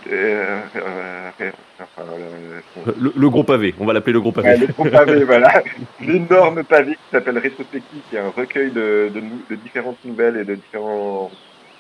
le, 2.99 3.29
gros 3.31 3.45
pavé, 3.45 3.75
on 3.79 3.87
va 3.87 3.93
l'appeler 3.93 4.13
le 4.13 4.21
gros 4.21 4.33
pavé. 4.33 4.57
le 4.57 4.67
gros 4.67 4.85
pavé, 4.85 5.25
voilà. 5.25 5.63
L'énorme 6.01 6.65
pavé 6.65 6.93
qui 6.93 7.11
s'appelle 7.11 7.39
Rétrospective, 7.39 8.03
qui 8.11 8.17
est 8.17 8.21
un 8.21 8.31
recueil 8.31 8.71
de, 8.71 9.11
de, 9.15 9.23
de, 9.51 9.57
différentes 9.57 10.05
nouvelles 10.05 10.37
et 10.37 10.45
de 10.45 10.55
différents 10.55 11.31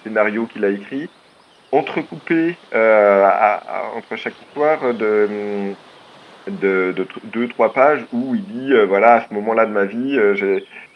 scénarios 0.02 0.47
qu'il 0.47 0.64
a 0.64 0.68
écrits, 0.68 1.08
entrecoupés 1.73 2.56
entre 2.73 4.16
chaque 4.16 4.40
histoire 4.40 4.94
de 4.94 5.28
de, 5.68 5.75
de, 6.50 6.95
deux, 7.25 7.49
trois 7.49 7.73
pages 7.73 8.07
où 8.12 8.35
il 8.35 8.45
dit, 8.47 8.73
euh, 8.73 8.87
voilà, 8.87 9.14
à 9.14 9.28
ce 9.28 9.33
moment-là 9.35 9.67
de 9.67 9.73
ma 9.73 9.85
vie, 9.87 10.19
euh, 10.19 10.35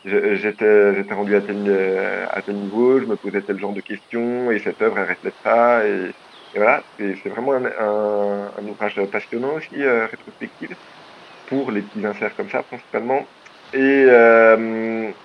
j'étais 0.04 0.94
j'étais 0.94 1.14
rendu 1.14 1.34
à 1.36 1.42
tel, 1.42 1.68
euh, 1.68 2.26
à 2.30 2.42
tel 2.42 2.56
niveau, 2.56 3.00
je 3.00 3.06
me 3.06 3.16
posais 3.16 3.42
tel 3.42 3.58
genre 3.58 3.72
de 3.72 3.80
questions, 3.80 4.50
et 4.50 4.58
cette 4.58 4.80
œuvre, 4.82 4.98
elle 4.98 5.10
reflète 5.10 5.36
ça, 5.44 5.86
et, 5.88 6.12
et 6.54 6.58
voilà, 6.58 6.82
c'est 6.98 7.28
vraiment 7.28 7.54
un, 7.54 8.66
ouvrage 8.66 9.00
passionnant 9.10 9.54
aussi, 9.54 9.74
rétrospectif, 9.84 10.70
pour 11.46 11.70
les 11.72 11.82
petits 11.82 12.04
inserts 12.06 12.34
comme 12.36 12.50
ça, 12.50 12.62
principalement. 12.64 13.26
Et, 13.72 14.06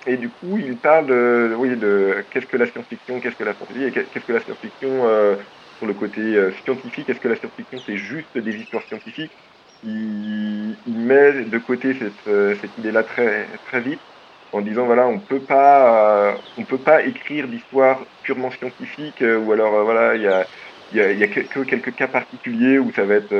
et 0.05 0.17
du 0.17 0.31
coup, 0.31 0.57
il 0.57 0.79
parle 0.79 1.07
de, 1.07 1.53
oui, 1.57 1.75
de 1.77 2.25
qu'est-ce 2.31 2.47
que 2.47 2.57
la 2.57 2.65
science-fiction, 2.65 3.19
qu'est-ce 3.19 3.35
que 3.35 3.43
la 3.43 3.55
fantasy, 3.55 3.83
et 3.83 3.91
qu'est-ce 3.91 4.25
que 4.25 4.31
la 4.33 4.39
science-fiction 4.41 5.03
sur 5.79 5.87
le 5.87 5.93
côté 5.93 6.51
scientifique, 6.63 7.09
est-ce 7.09 7.19
que 7.19 7.27
la 7.27 7.35
science-fiction 7.35 7.81
c'est 7.85 7.97
juste 7.97 8.37
des 8.37 8.55
histoires 8.55 8.83
scientifiques? 8.87 9.33
Il, 9.83 10.75
met 10.87 11.43
de 11.43 11.57
côté 11.57 11.93
cette, 11.93 12.27
euh, 12.27 12.55
cette 12.61 12.77
idée-là 12.77 13.03
très, 13.03 13.47
très 13.67 13.81
vite 13.81 13.99
en 14.53 14.61
disant 14.61 14.85
voilà 14.85 15.07
on 15.07 15.19
peut 15.19 15.39
pas 15.39 16.29
euh, 16.29 16.33
on 16.57 16.63
peut 16.63 16.77
pas 16.77 17.03
écrire 17.03 17.47
d'histoire 17.47 17.99
purement 18.23 18.49
scientifique 18.49 19.21
euh, 19.21 19.37
ou 19.37 19.51
alors 19.51 19.83
voilà 19.83 20.15
il 20.15 20.21
y 20.21 20.27
a 20.27 20.45
il 20.93 21.19
y 21.19 21.23
a 21.23 21.27
que, 21.27 21.59
quelques 21.63 21.93
cas 21.95 22.07
particuliers 22.07 22.79
où 22.79 22.93
ça 22.93 23.03
va 23.03 23.15
être 23.15 23.35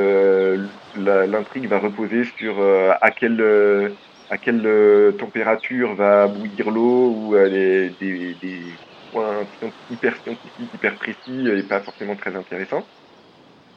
l'intrigue 0.96 1.66
va 1.66 1.78
reposer 1.78 2.24
sur 2.36 2.56
à 3.00 3.10
quelle 3.10 3.94
à 4.28 4.36
quelle 4.36 5.14
température 5.18 5.94
va 5.94 6.26
bouillir 6.26 6.70
l'eau 6.70 7.14
ou 7.16 7.34
des, 7.34 7.88
des, 7.98 8.34
des 8.34 8.60
points 9.10 9.46
hyper 9.90 10.14
scientifiques 10.16 10.74
hyper 10.74 10.94
précis 10.96 11.48
et 11.48 11.62
pas 11.62 11.80
forcément 11.80 12.16
très 12.16 12.36
intéressants 12.36 12.84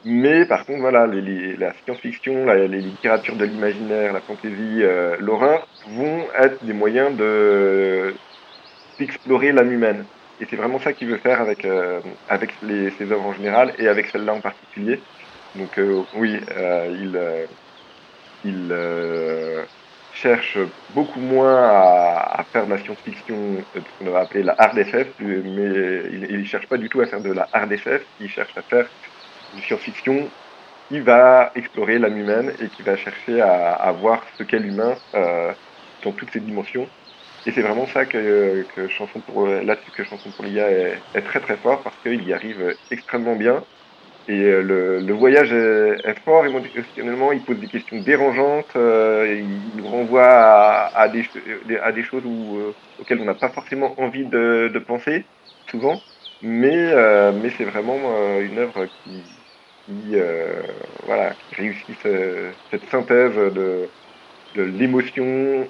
mais 0.04 0.44
par 0.46 0.66
contre, 0.66 0.80
voilà, 0.80 1.06
la 1.06 1.72
science-fiction, 1.84 2.46
les 2.46 2.68
littératures 2.68 3.36
de 3.36 3.44
l'imaginaire, 3.44 4.12
la 4.12 4.20
fantasy, 4.20 4.82
euh, 4.82 5.16
l'horreur 5.20 5.68
vont 5.88 6.24
être 6.38 6.64
des 6.64 6.72
moyens 6.72 7.16
de 7.16 8.14
d'explorer 8.98 9.52
l'âme 9.52 9.72
humaine. 9.72 10.04
Et 10.40 10.46
c'est 10.48 10.56
vraiment 10.56 10.78
ça 10.80 10.92
qu'il 10.92 11.08
veut 11.08 11.18
faire 11.18 11.40
avec 11.40 11.64
euh, 11.64 12.00
avec 12.28 12.50
les, 12.62 12.90
ses 12.90 13.10
œuvres 13.12 13.26
en 13.26 13.32
général 13.32 13.72
et 13.78 13.88
avec 13.88 14.08
celle-là 14.08 14.34
en 14.34 14.40
particulier. 14.40 15.00
Donc 15.54 15.78
euh, 15.78 16.02
oui, 16.14 16.40
euh, 16.56 16.88
il 16.90 17.16
euh, 17.16 17.46
il 18.44 20.18
cherche 20.18 20.58
beaucoup 20.94 21.20
moins 21.20 21.62
à, 21.62 22.44
faire 22.52 22.66
de 22.66 22.72
la 22.72 22.78
science-fiction, 22.78 23.36
ce 23.74 23.80
qu'on 24.04 24.10
va 24.10 24.20
appeler 24.20 24.42
la 24.42 24.54
hard 24.58 24.76
SF, 24.78 25.08
mais 25.20 26.02
il, 26.12 26.26
il 26.30 26.46
cherche 26.46 26.66
pas 26.66 26.76
du 26.76 26.88
tout 26.88 27.00
à 27.00 27.06
faire 27.06 27.20
de 27.20 27.32
la 27.32 27.48
hard 27.52 27.72
SF. 27.72 28.02
Il 28.20 28.28
cherche 28.28 28.56
à 28.56 28.62
faire 28.62 28.86
une 29.54 29.62
science-fiction 29.62 30.28
qui 30.88 31.00
va 31.00 31.52
explorer 31.54 31.98
l'âme 31.98 32.18
humaine 32.18 32.52
et 32.60 32.68
qui 32.68 32.82
va 32.82 32.96
chercher 32.96 33.40
à, 33.40 33.72
à 33.72 33.92
voir 33.92 34.22
ce 34.36 34.42
qu'est 34.42 34.58
l'humain 34.58 34.94
euh, 35.14 35.52
dans 36.04 36.12
toutes 36.12 36.30
ses 36.30 36.40
dimensions. 36.40 36.86
Et 37.46 37.50
c'est 37.50 37.62
vraiment 37.62 37.86
ça 37.86 38.04
que, 38.04 38.64
que 38.74 38.88
Chanson 38.88 39.20
pour 39.20 39.46
là-dessus 39.46 39.90
que 39.90 40.04
Chanson 40.04 40.30
pour 40.30 40.44
l'IA 40.44 40.70
est, 40.70 40.98
est, 41.14 41.22
très 41.22 41.40
très 41.40 41.56
fort 41.56 41.80
parce 41.82 41.96
qu'il 42.02 42.22
y 42.22 42.32
arrive 42.32 42.76
extrêmement 42.90 43.34
bien. 43.36 43.64
Et 44.28 44.40
euh, 44.40 44.62
le, 44.62 45.00
le 45.00 45.12
voyage 45.14 45.52
est, 45.52 46.08
est, 46.08 46.18
fort 46.20 46.46
émotionnellement, 46.46 47.32
il 47.32 47.42
pose 47.42 47.58
des 47.58 47.66
questions 47.66 48.00
dérangeantes, 48.00 48.76
euh, 48.76 49.42
il 49.42 49.82
nous 49.82 49.88
renvoie 49.88 50.28
à, 50.28 50.96
à, 50.96 51.08
des, 51.08 51.24
à 51.82 51.90
des 51.90 52.04
choses 52.04 52.22
où, 52.24 52.58
euh, 52.58 52.74
auxquelles 53.00 53.20
on 53.20 53.24
n'a 53.24 53.34
pas 53.34 53.48
forcément 53.48 54.00
envie 54.00 54.24
de, 54.24 54.70
de 54.72 54.78
penser, 54.78 55.24
souvent. 55.68 56.00
Mais, 56.40 56.92
euh, 56.92 57.32
mais 57.32 57.50
c'est 57.50 57.64
vraiment 57.64 57.98
euh, 58.04 58.44
une 58.44 58.58
œuvre 58.58 58.86
qui, 58.86 59.22
qui, 59.86 60.14
euh, 60.14 60.62
voilà, 61.06 61.32
qui 61.48 61.54
réussit 61.56 61.96
ce, 62.02 62.50
cette 62.70 62.88
synthèse 62.90 63.34
de, 63.34 63.88
l'émotion 64.56 65.66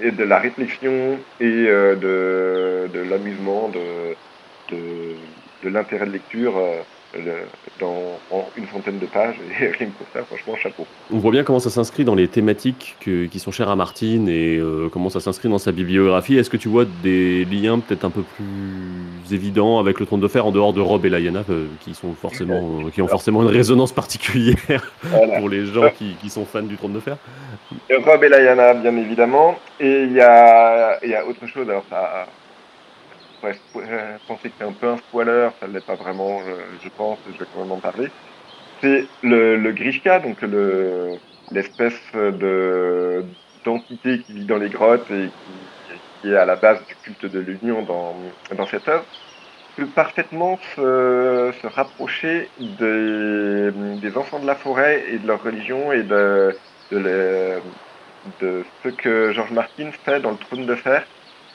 et 0.00 0.10
de 0.10 0.24
la 0.24 0.38
réflexion 0.38 1.18
et 1.40 1.66
euh, 1.68 2.88
de, 2.92 3.00
l'amusement, 3.10 3.70
de, 3.70 5.68
l'intérêt 5.68 6.06
de 6.06 6.12
lecture. 6.12 6.60
Dans 7.80 8.18
en 8.30 8.48
une 8.56 8.66
centaine 8.68 8.98
de 8.98 9.06
pages 9.06 9.36
et 9.60 9.66
rien 9.66 9.88
que 9.88 9.92
pour 9.92 10.06
ça, 10.12 10.22
franchement, 10.22 10.56
chapeau. 10.56 10.86
On 11.12 11.18
voit 11.18 11.30
bien 11.30 11.44
comment 11.44 11.58
ça 11.58 11.70
s'inscrit 11.70 12.04
dans 12.04 12.14
les 12.14 12.28
thématiques 12.28 12.96
que, 13.00 13.26
qui 13.26 13.38
sont 13.38 13.50
chères 13.50 13.68
à 13.68 13.76
Martine 13.76 14.28
et 14.28 14.56
euh, 14.56 14.88
comment 14.90 15.10
ça 15.10 15.20
s'inscrit 15.20 15.48
dans 15.48 15.58
sa 15.58 15.72
bibliographie. 15.72 16.38
Est-ce 16.38 16.50
que 16.50 16.56
tu 16.56 16.68
vois 16.68 16.84
des 17.02 17.44
liens 17.44 17.80
peut-être 17.80 18.04
un 18.04 18.10
peu 18.10 18.22
plus 18.22 19.34
évidents 19.34 19.78
avec 19.78 20.00
le 20.00 20.06
Trône 20.06 20.20
de 20.20 20.28
Fer 20.28 20.46
en 20.46 20.52
dehors 20.52 20.72
de 20.72 20.80
Rob 20.80 21.04
et 21.04 21.10
Lyanna 21.10 21.44
euh, 21.50 21.66
qui 21.80 21.94
sont 21.94 22.14
forcément, 22.14 22.80
euh, 22.86 22.90
qui 22.90 23.02
ont 23.02 23.08
forcément 23.08 23.42
une 23.42 23.48
résonance 23.48 23.92
particulière 23.92 24.92
voilà. 25.02 25.38
pour 25.38 25.48
les 25.48 25.66
gens 25.66 25.90
qui, 25.96 26.14
qui, 26.20 26.30
sont 26.30 26.44
fans 26.44 26.62
du 26.62 26.76
Trône 26.76 26.92
de 26.92 27.00
Fer? 27.00 27.16
Rob 28.04 28.24
et 28.24 28.28
Lyanna, 28.28 28.74
bien 28.74 28.96
évidemment. 28.96 29.58
Et 29.80 30.04
il 30.04 30.12
y 30.12 30.20
a, 30.20 31.04
y 31.04 31.14
a 31.14 31.26
autre 31.26 31.46
chose. 31.46 31.68
Alors 31.68 31.84
ça 31.90 32.26
pourrais 33.42 33.90
euh, 33.90 34.16
penser 34.26 34.48
que 34.48 34.54
c'est 34.58 34.64
un 34.64 34.72
peu 34.72 34.88
un 34.88 34.96
spoiler, 34.98 35.48
ça 35.60 35.66
ne 35.66 35.72
l'est 35.74 35.84
pas 35.84 35.94
vraiment, 35.94 36.40
je, 36.82 36.88
pense, 36.90 37.18
je 37.26 37.38
vais 37.38 37.46
quand 37.52 37.62
même 37.62 37.72
en 37.72 37.78
parler. 37.78 38.08
C'est 38.80 39.06
le, 39.22 39.72
Grishka, 39.72 40.20
donc 40.20 40.40
le, 40.42 41.16
l'espèce 41.50 42.00
de, 42.14 43.24
d'entité 43.64 44.20
qui 44.20 44.32
vit 44.32 44.44
dans 44.44 44.58
les 44.58 44.70
grottes 44.70 45.10
et 45.10 45.28
qui, 46.20 46.30
est 46.30 46.36
à 46.36 46.44
la 46.44 46.56
base 46.56 46.78
du 46.86 46.94
culte 46.96 47.26
de 47.26 47.40
l'union 47.40 47.82
dans, 47.82 48.66
cette 48.66 48.88
œuvre, 48.88 49.04
peut 49.76 49.86
parfaitement 49.86 50.58
se, 50.76 51.66
rapprocher 51.66 52.48
des, 52.58 54.16
enfants 54.16 54.38
de 54.38 54.46
la 54.46 54.54
forêt 54.54 55.04
et 55.08 55.18
de 55.18 55.26
leur 55.26 55.42
religion 55.42 55.92
et 55.92 56.02
de, 56.04 56.56
de 56.92 58.64
ce 58.84 58.88
que 58.88 59.32
George 59.32 59.50
Martin 59.50 59.90
fait 60.04 60.20
dans 60.20 60.30
le 60.30 60.36
trône 60.36 60.66
de 60.66 60.74
fer 60.76 61.04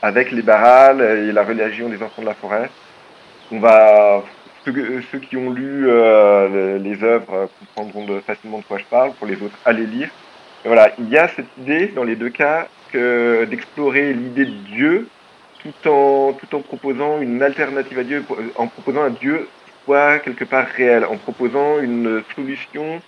avec 0.01 0.31
les 0.31 0.41
barrales 0.41 1.01
et 1.01 1.31
la 1.31 1.43
religion 1.43 1.89
des 1.89 2.01
enfants 2.01 2.21
de 2.21 2.27
la 2.27 2.33
forêt. 2.33 2.69
On 3.51 3.59
va 3.59 4.23
ceux, 5.11 5.19
qui 5.19 5.37
ont 5.37 5.51
lu 5.51 5.85
euh, 5.87 6.77
les, 6.79 7.03
œuvres 7.03 7.49
comprendront 7.75 8.21
facilement 8.21 8.59
de 8.59 8.63
quoi 8.63 8.77
je 8.77 8.85
parle. 8.85 9.13
Pour 9.13 9.27
les 9.27 9.35
autres, 9.35 9.57
allez 9.65 9.85
lire. 9.85 10.09
Et 10.65 10.67
voilà, 10.67 10.91
il 10.99 11.09
y 11.09 11.17
a 11.17 11.27
cette 11.29 11.45
idée 11.57 11.87
dans 11.87 12.03
les 12.03 12.15
deux 12.15 12.29
cas 12.29 12.67
que 12.91 13.45
d'explorer 13.45 14.13
l'idée 14.13 14.45
de 14.45 14.51
Dieu 14.51 15.07
tout 15.63 15.89
en 15.89 16.33
tout 16.33 16.55
en 16.55 16.61
proposant 16.61 17.19
une 17.19 17.41
alternative 17.41 17.99
à 17.99 18.03
Dieu, 18.03 18.23
en 18.55 18.67
proposant 18.67 19.03
un 19.03 19.09
Dieu 19.09 19.47
soit 19.85 20.19
quelque 20.19 20.43
part 20.43 20.67
réel, 20.67 21.05
en 21.05 21.17
proposant 21.17 21.79
une 21.79 22.23
solution 22.35 23.01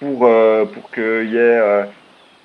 pour 0.00 0.26
euh, 0.26 0.64
pour 0.64 0.90
qu'il 0.90 1.30
y 1.30 1.36
ait 1.36 1.58
euh, 1.60 1.84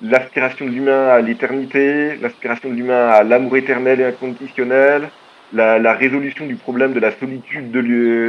l'aspiration 0.01 0.65
de 0.65 0.71
l'humain 0.71 1.07
à 1.09 1.21
l'éternité, 1.21 2.15
l'aspiration 2.17 2.69
de 2.69 2.75
l'humain 2.75 3.09
à 3.09 3.23
l'amour 3.23 3.57
éternel 3.57 3.99
et 3.99 4.05
inconditionnel, 4.05 5.09
la, 5.53 5.93
résolution 5.93 6.45
du 6.45 6.55
problème 6.55 6.93
de 6.93 6.99
la 6.99 7.11
solitude 7.11 7.71
de, 7.71 7.81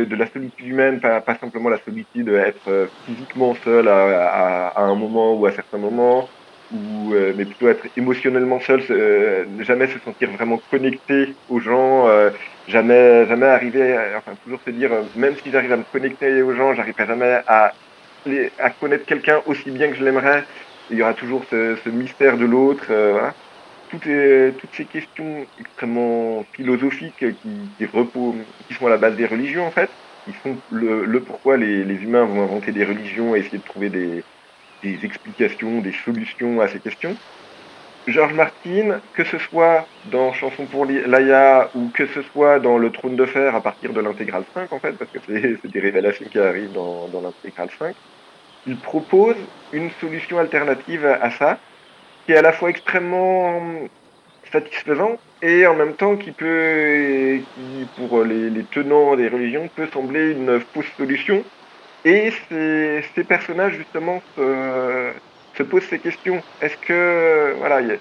de 0.05 0.17
la 0.17 0.27
solitude 0.27 0.67
humaine, 0.67 1.01
pas, 1.01 1.23
simplement 1.41 1.69
la 1.69 1.79
solitude 1.79 2.29
être 2.29 2.69
euh, 2.69 2.87
physiquement 3.07 3.55
seul 3.65 3.89
à, 3.89 4.73
un 4.77 4.95
moment 4.95 5.35
ou 5.35 5.47
à 5.47 5.53
certains 5.53 5.79
moments, 5.79 6.29
ou 6.73 7.13
euh, 7.13 7.33
mais 7.37 7.45
plutôt 7.45 7.69
être 7.69 7.87
émotionnellement 7.97 8.61
seul, 8.61 8.83
euh, 8.91 9.45
jamais 9.61 9.89
se 9.89 9.99
sentir 9.99 10.31
vraiment 10.31 10.61
connecté 10.71 11.35
aux 11.49 11.61
gens, 11.61 12.09
euh, 12.09 12.31
jamais 12.69 13.27
jamais 13.27 13.47
arriver, 13.47 13.97
enfin 14.17 14.33
toujours 14.45 14.61
se 14.65 14.71
dire 14.71 14.91
même 15.17 15.35
si 15.43 15.51
j'arrive 15.51 15.73
à 15.73 15.77
me 15.77 15.85
connecter 15.93 16.43
aux 16.43 16.55
gens, 16.55 16.75
j'arriverai 16.75 17.07
jamais 17.07 17.41
à 17.47 17.73
à 18.59 18.71
connaître 18.71 19.07
quelqu'un 19.07 19.41
aussi 19.47 19.71
bien 19.71 19.89
que 19.89 19.97
je 19.97 20.05
l'aimerais 20.05 20.45
il 20.91 20.99
y 20.99 21.03
aura 21.03 21.15
toujours 21.15 21.45
ce, 21.51 21.89
mystère 21.89 22.37
de 22.37 22.45
l'autre. 22.45 22.87
Euh, 22.91 23.31
toutes, 23.91 24.05
ces 24.05 24.85
questions 24.85 25.47
extrêmement 25.59 26.45
philosophiques 26.53 27.19
qui, 27.19 27.35
qui, 27.79 28.75
sont 28.75 28.87
à 28.87 28.91
la 28.91 28.97
base 28.97 29.17
des 29.17 29.27
religions, 29.27 29.67
en 29.67 29.71
fait, 29.71 29.91
qui 30.25 30.33
sont 30.45 30.57
le, 30.71 31.21
pourquoi 31.21 31.57
les, 31.57 31.83
humains 31.83 32.25
vont 32.25 32.43
inventer 32.43 32.73
des 32.73 32.85
religions 32.85 33.35
et 33.35 33.41
essayer 33.41 33.59
de 33.59 33.65
trouver 33.65 33.89
des, 33.89 34.25
explications, 34.83 35.81
des 35.81 35.93
solutions 36.05 36.61
à 36.61 36.69
ces 36.69 36.79
questions. 36.79 37.17
George 38.07 38.33
Martin, 38.33 39.01
que 39.13 39.25
ce 39.25 39.39
soit 39.39 39.87
dans 40.11 40.33
Chanson 40.33 40.65
pour 40.67 40.87
Laïa 40.87 41.69
ou 41.75 41.91
que 41.93 42.07
ce 42.07 42.23
soit 42.23 42.59
dans 42.59 42.79
Le 42.79 42.91
Trône 42.91 43.15
de 43.15 43.27
Fer 43.27 43.55
à 43.55 43.61
partir 43.61 43.93
de 43.93 44.01
l'intégrale 44.01 44.45
5, 44.55 44.73
en 44.73 44.79
fait, 44.79 44.93
parce 44.93 45.11
que 45.11 45.19
c'est 45.29 45.71
des 45.71 45.81
révélations 45.81 46.27
qui 46.31 46.39
arrivent 46.39 46.73
dans 46.73 47.21
l'intégrale 47.23 47.69
5, 47.79 47.95
il 48.67 48.77
propose 48.77 49.37
une 49.73 49.91
solution 50.01 50.39
alternative 50.39 51.07
à 51.07 51.31
ça, 51.31 51.59
qui 52.25 52.33
est 52.33 52.37
à 52.37 52.43
la 52.43 52.53
fois 52.53 52.71
extrêmement 52.71 53.61
satisfaisant 54.53 55.19
et 55.43 55.67
en 55.67 55.75
même 55.75 55.95
temps 55.95 56.17
qui 56.17 56.33
peut, 56.33 57.39
qui 57.55 57.87
pour 57.97 58.25
les, 58.25 58.65
tenants 58.71 59.17
des 59.17 59.29
religions 59.29 59.69
peut 59.75 59.89
sembler 59.93 60.33
une 60.33 60.61
fausse 60.61 60.91
solution. 60.97 61.43
Et 62.05 62.33
ces, 62.49 63.25
personnages 63.25 63.75
justement 63.75 64.23
se, 64.37 65.13
se 65.57 65.63
posent 65.63 65.85
ces 65.85 65.99
questions. 65.99 66.43
Est-ce 66.61 66.77
que 66.79 67.55
voilà, 67.59 67.81
il 67.81 67.99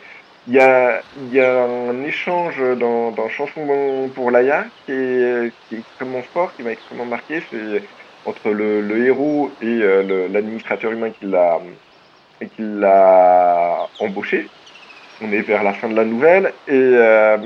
y 0.48 0.60
a, 0.60 1.01
y 1.32 1.39
a, 1.39 1.63
un 1.63 2.04
échange 2.04 2.62
dans, 2.78 3.12
dans 3.12 3.30
Chanson 3.30 4.10
pour 4.16 4.32
Laïa 4.32 4.66
qui 4.86 4.94
est, 4.94 5.51
qui 5.68 5.75
est 5.75 5.80
extrêmement 5.80 6.24
fort, 6.34 6.54
qui 6.56 6.63
m'a 6.63 6.72
extrêmement 6.72 7.06
marqué. 7.06 7.42
C'est 7.51 7.84
entre 8.25 8.51
le, 8.51 8.81
le, 8.81 9.05
héros 9.05 9.49
et 9.61 9.65
euh, 9.65 10.27
l'administrateur 10.29 10.91
humain 10.91 11.09
qui 11.11 11.25
l'a 11.25 11.59
qui 12.39 12.61
l'a 12.61 13.88
embauché 13.99 14.47
on 15.21 15.31
est 15.31 15.41
vers 15.41 15.63
la 15.63 15.73
fin 15.73 15.89
de 15.89 15.95
la 15.95 16.05
nouvelle 16.05 16.53
et 16.67 16.71
euh, 16.71 17.38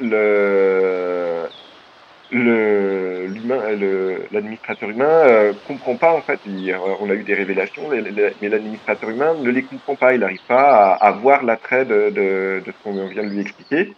le 0.00 1.48
l'administrateur 4.32 4.90
humain 4.90 5.04
euh, 5.04 5.52
comprend 5.66 5.96
pas 5.96 6.12
en 6.12 6.20
fait. 6.20 6.38
Il, 6.46 6.74
on 7.00 7.10
a 7.10 7.14
eu 7.14 7.22
des 7.22 7.34
révélations, 7.34 7.82
mais 7.90 8.48
l'administrateur 8.48 9.10
humain 9.10 9.34
ne 9.40 9.50
les 9.50 9.62
comprend 9.62 9.94
pas. 9.94 10.14
Il 10.14 10.20
n'arrive 10.20 10.42
pas 10.46 10.92
à, 10.92 11.06
à, 11.06 11.10
voir 11.12 11.44
l'attrait 11.44 11.84
de, 11.84 12.10
de, 12.10 12.62
de, 12.64 12.72
ce 12.72 12.84
qu'on 12.84 13.06
vient 13.06 13.22
de 13.24 13.28
lui 13.28 13.40
expliquer. 13.40 13.94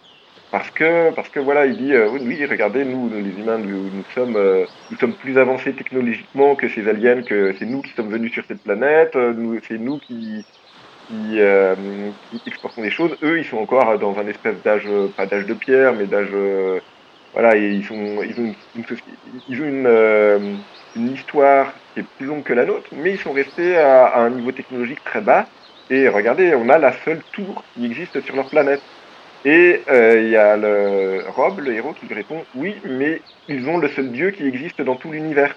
Parce 0.51 0.69
que, 0.71 1.11
parce 1.11 1.29
que 1.29 1.39
voilà, 1.39 1.65
il 1.65 1.77
dit, 1.77 1.93
euh, 1.93 2.09
oui, 2.09 2.45
regardez, 2.45 2.83
nous, 2.83 3.09
les 3.09 3.39
humains, 3.39 3.57
nous, 3.57 4.03
sommes, 4.13 4.35
euh, 4.35 4.65
nous 4.89 4.97
sommes 4.97 5.13
plus 5.13 5.37
avancés 5.37 5.73
technologiquement 5.73 6.55
que 6.55 6.67
ces 6.67 6.87
aliens, 6.89 7.21
que 7.21 7.55
c'est 7.57 7.65
nous 7.65 7.81
qui 7.81 7.91
sommes 7.93 8.09
venus 8.09 8.33
sur 8.33 8.43
cette 8.45 8.61
planète, 8.61 9.15
nous, 9.15 9.57
c'est 9.65 9.77
nous 9.77 9.99
qui, 9.99 10.45
euh, 11.13 11.75
exportent 12.45 12.79
des 12.81 12.91
choses, 12.91 13.15
eux, 13.23 13.39
ils 13.39 13.45
sont 13.45 13.57
encore 13.57 13.97
dans 13.97 14.17
un 14.17 14.27
espèce 14.27 14.61
d'âge, 14.63 14.87
pas 15.15 15.25
d'âge 15.25 15.45
de 15.45 15.53
pierre, 15.53 15.93
mais 15.93 16.05
d'âge, 16.05 16.29
euh, 16.33 16.79
voilà, 17.33 17.55
et 17.55 17.71
ils 17.71 17.85
sont, 17.85 18.21
ils 18.21 18.39
ont 18.39 18.53
une, 18.75 18.85
ils 19.47 19.61
ont 19.61 19.67
une, 19.67 19.87
euh, 19.87 20.55
histoire 20.95 21.73
qui 21.93 22.01
est 22.01 22.05
plus 22.17 22.25
longue 22.25 22.43
que 22.43 22.53
la 22.53 22.65
nôtre, 22.65 22.89
mais 22.91 23.11
ils 23.11 23.19
sont 23.19 23.31
restés 23.31 23.77
à, 23.77 24.17
un 24.17 24.29
niveau 24.29 24.51
technologique 24.51 25.03
très 25.05 25.21
bas. 25.21 25.45
Et 25.89 26.09
regardez, 26.09 26.53
on 26.55 26.67
a 26.69 26.77
la 26.77 26.91
seule 27.05 27.21
tour 27.31 27.63
qui 27.73 27.85
existe 27.85 28.19
sur 28.21 28.35
leur 28.35 28.49
planète. 28.49 28.81
Et 29.43 29.81
euh, 29.89 30.21
il 30.21 30.29
y 30.29 30.35
a 30.35 30.55
le 30.55 31.23
Rob, 31.35 31.59
le 31.59 31.73
héros, 31.73 31.93
qui 31.93 32.05
lui 32.05 32.13
répond 32.13 32.43
oui, 32.55 32.75
mais 32.85 33.21
ils 33.47 33.67
ont 33.67 33.77
le 33.77 33.89
seul 33.89 34.11
dieu 34.11 34.31
qui 34.31 34.45
existe 34.45 34.81
dans 34.81 34.95
tout 34.95 35.11
l'univers. 35.11 35.55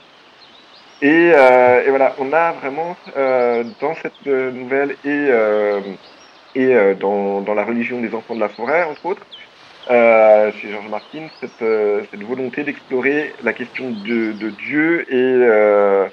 Et, 1.02 1.32
euh, 1.34 1.84
et, 1.84 1.90
voilà, 1.90 2.14
on 2.18 2.32
a 2.32 2.52
vraiment 2.52 2.96
euh, 3.16 3.64
dans 3.80 3.94
cette 3.96 4.26
nouvelle 4.26 4.96
et, 5.04 5.28
et 6.54 6.94
dans, 6.94 7.42
dans, 7.42 7.54
la 7.54 7.64
religion 7.64 8.00
des 8.00 8.14
enfants 8.14 8.34
de 8.34 8.40
la 8.40 8.48
forêt, 8.48 8.84
entre 8.84 9.04
autres, 9.04 9.26
chez 9.86 10.70
George 10.70 10.88
Martin, 10.88 11.26
cette, 11.40 12.22
volonté 12.22 12.62
d'explorer 12.62 13.34
la 13.42 13.52
question 13.52 13.90
de, 13.90 14.32
de 14.32 14.50
Dieu 14.50 15.04
et, 15.12 16.08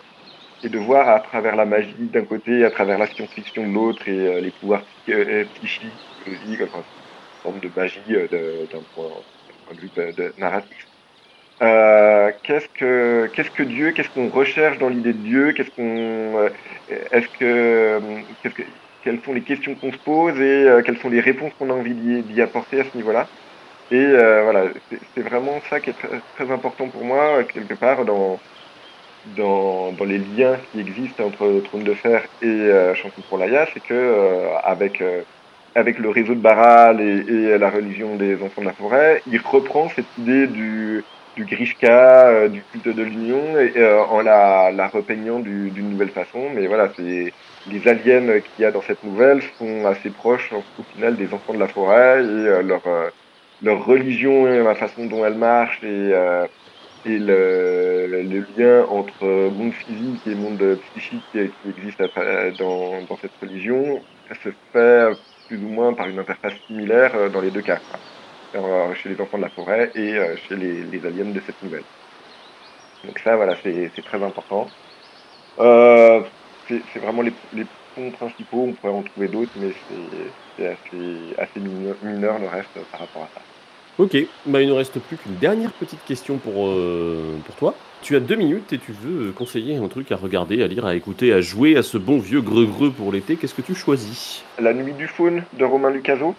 et 0.66 0.70
de 0.70 0.78
voir 0.78 1.08
à 1.08 1.22
travers 1.22 1.56
la 1.56 1.64
magie 1.64 1.96
d'un 2.00 2.26
côté, 2.26 2.66
à 2.66 2.72
travers 2.72 2.98
la 2.98 3.08
science-fiction 3.08 3.66
de 3.66 3.74
l'autre 3.74 4.10
et 4.10 4.42
les 4.42 4.52
pouvoirs 4.52 4.84
psychiques, 5.06 5.94
une 6.28 6.58
forme 7.44 7.60
de 7.60 7.70
magie 7.76 8.02
d'un 8.30 8.82
point, 8.96 9.10
de 9.74 9.80
vue 9.80 10.34
narratif. 10.38 10.88
Euh, 11.62 12.32
qu'est-ce 12.42 12.68
que 12.70 13.30
qu'est-ce 13.34 13.52
que 13.52 13.62
Dieu 13.62 13.92
Qu'est-ce 13.92 14.10
qu'on 14.10 14.30
recherche 14.30 14.80
dans 14.80 14.90
l'idée 14.90 15.14
de 15.14 15.20
Dieu? 15.20 15.54
Qu'est-ce 15.54 15.70
qu'on 15.70 16.40
euh, 16.40 16.50
est-ce 16.90 17.28
que, 17.38 18.02
qu'est-ce 18.42 18.56
que 18.56 18.64
quelles 19.04 19.22
sont 19.24 19.34
les 19.34 19.44
questions 19.44 19.76
qu'on 19.76 19.92
se 19.92 19.98
pose 19.98 20.40
et 20.40 20.68
euh, 20.68 20.82
quelles 20.82 20.98
sont 20.98 21.10
les 21.10 21.20
réponses 21.20 21.54
qu'on 21.58 21.70
a 21.70 21.74
envie 21.74 21.94
d'y 22.24 22.42
apporter 22.42 22.80
à 22.82 22.84
ce 22.84 22.96
niveau-là? 22.98 23.28
Et 23.92 23.96
euh, 23.96 24.44
voilà, 24.44 24.70
c'est 25.14 25.22
vraiment 25.22 25.62
ça 25.70 25.80
qui 25.80 25.92
est 25.92 25.96
très, 26.36 26.52
important 26.52 26.90
pour 26.90 27.04
moi 27.04 27.44
quelque 27.44 27.76
part 27.76 28.06
dans 28.06 28.40
dans, 29.24 29.92
dans 29.92 30.06
les 30.06 30.18
liens 30.18 30.58
qui 30.72 30.80
existent 30.80 31.26
entre 31.26 31.62
Trône 31.66 31.84
de 31.84 31.94
Fer 31.94 32.24
et 32.42 32.46
euh, 32.48 32.96
Chanson 32.96 33.22
pour 33.30 33.38
l'Aya, 33.38 33.68
c'est 33.72 33.82
que 33.82 33.94
euh, 33.94 34.58
avec 34.64 35.04
avec 35.76 36.00
le 36.00 36.10
réseau 36.10 36.36
de 36.36 36.40
Baral 36.40 37.00
et, 37.02 37.24
et, 37.30 37.58
la 37.58 37.70
religion 37.70 38.16
des 38.16 38.36
enfants 38.42 38.62
de 38.62 38.68
la 38.68 38.74
forêt, 38.74 39.22
il 39.28 39.40
reprend 39.40 39.90
cette 39.90 40.18
idée 40.18 40.48
du 40.48 41.04
du 41.36 41.46
Grishka, 41.46 42.28
euh, 42.28 42.50
du 42.50 42.62
culte 42.72 42.96
de 42.96 43.04
l'union, 43.04 43.42
euh, 43.56 44.00
en 44.10 44.22
la, 44.22 44.88
repeignant 44.88 45.40
d'une 45.40 45.70
du, 45.70 45.82
nouvelle 45.82 46.10
façon. 46.10 46.50
Mais 46.54 46.68
voilà, 46.68 46.92
c'est 46.96 47.34
les 47.70 47.88
aliens 47.88 48.40
qu'il 48.40 48.64
y 48.64 48.66
a 48.66 48.72
dans 48.72 48.82
cette 48.82 49.04
nouvelle 49.04 49.42
sont 49.58 49.86
assez 49.86 50.10
proches 50.10 50.52
au 50.52 50.84
final 50.94 51.16
des 51.16 51.34
enfants 51.34 51.54
de 51.54 51.60
la 51.60 51.68
forêt 51.68 52.24
et 52.24 52.26
euh, 52.26 52.64
leur 53.62 53.86
religion 53.86 54.48
et 54.48 54.64
la 54.64 54.76
façon 54.76 55.06
dont 55.06 55.26
elle 55.26 55.36
marche 55.36 55.80
et 55.84 56.12
et 57.04 57.18
le, 57.18 58.46
lien 58.58 58.86
entre 58.90 59.26
monde 59.26 59.74
physique 59.74 60.22
et 60.28 60.36
monde 60.36 60.78
psychique 60.96 61.24
qui 61.32 61.70
existe 61.70 62.00
dans, 62.60 63.18
cette 63.20 63.32
religion 63.42 64.02
se 64.44 64.50
fait 64.72 65.18
plus 65.52 65.66
ou 65.66 65.70
moins 65.70 65.94
par 65.94 66.08
une 66.08 66.18
interface 66.18 66.54
similaire 66.68 67.30
dans 67.30 67.42
les 67.42 67.52
deux 67.52 67.62
cas 67.62 67.82
euh, 68.56 68.94
chez 68.96 69.10
les 69.10 69.20
enfants 69.20 69.38
de 69.38 69.44
la 69.44 69.50
forêt 69.50 69.92
et 69.96 70.16
euh, 70.18 70.38
chez 70.38 70.56
les, 70.56 71.06
aliens 71.06 71.26
de 71.26 71.42
cette 71.46 71.62
nouvelle. 71.62 71.84
Donc 73.04 73.20
ça, 73.20 73.36
voilà, 73.36 73.58
c'est 73.62 74.06
très 74.06 74.24
important. 74.24 74.70
Euh, 75.60 76.24
c'est 76.70 77.00
vraiment 77.00 77.22
les, 77.22 77.34
les, 77.52 77.66
ponts 77.94 78.12
principaux, 78.12 78.64
on 78.64 78.74
pourrait 78.74 78.94
en 78.94 79.04
trouver 79.04 79.28
d'autres, 79.28 79.52
mais 79.56 79.74
c'est 80.56 80.68
assez, 80.68 81.60
mineur, 81.60 82.40
le 82.40 82.48
reste 82.48 82.80
par 82.90 83.02
rapport 83.02 83.24
à 83.24 83.30
ça. 83.34 83.42
Ok, 83.98 84.18
bah, 84.46 84.62
il 84.62 84.68
ne 84.68 84.74
reste 84.74 85.00
plus 85.00 85.18
qu'une 85.18 85.36
dernière 85.36 85.72
petite 85.74 86.04
question 86.06 86.38
pour, 86.38 86.68
euh, 86.68 87.36
pour 87.46 87.56
toi. 87.56 87.76
Tu 88.02 88.16
as 88.16 88.20
deux 88.20 88.36
minutes 88.36 88.74
et 88.74 88.80
tu 88.80 88.94
veux 88.94 89.32
conseiller 89.32 89.76
un 89.78 89.88
truc 89.88 90.12
à 90.12 90.16
regarder, 90.16 90.64
à 90.64 90.68
lire, 90.68 90.86
à 90.86 90.96
écouter, 90.96 91.34
à 91.34 91.42
jouer 91.42 91.78
à 91.78 91.84
ce 91.84 91.98
bon 91.98 92.18
vieux 92.18 92.42
greux-greux 92.42 92.92
pour 92.92 93.12
l'été. 93.12 93.36
Qu'est-ce 93.36 93.54
que 93.54 93.62
tu 93.62 93.76
choisis? 93.76 94.44
La 94.60 94.74
nuit 94.74 94.94
du 94.94 95.08
faune 95.08 95.44
de 95.54 95.66
Romain 95.66 95.92
Lucaso. 95.92 96.36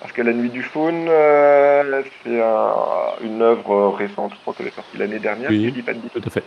Parce 0.00 0.14
que 0.14 0.22
La 0.22 0.32
Nuit 0.32 0.50
du 0.50 0.64
Faune, 0.64 1.06
euh, 1.08 2.02
c'est 2.24 2.42
un, 2.42 2.74
une 3.22 3.40
œuvre 3.40 3.94
récente, 3.96 4.32
je 4.34 4.40
crois 4.40 4.52
qu'elle 4.52 4.66
est 4.66 4.74
sortie 4.74 4.98
l'année 4.98 5.20
dernière, 5.20 5.48
oui, 5.48 5.60
si 5.60 5.66
je 5.66 5.70
dis 5.74 5.82
pas 5.82 5.94
de 5.94 6.00
tout 6.12 6.22
à 6.26 6.28
fait. 6.28 6.42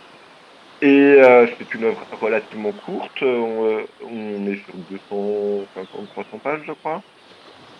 Et 0.82 0.90
euh, 0.90 1.48
c'est 1.58 1.74
une 1.74 1.86
œuvre 1.86 2.06
relativement 2.20 2.74
courte, 2.86 3.22
on, 3.22 3.78
on 4.12 4.52
est 4.52 4.60
sur 4.66 4.74
250-300 5.16 6.40
pages, 6.44 6.60
je 6.68 6.74
crois. 6.74 7.02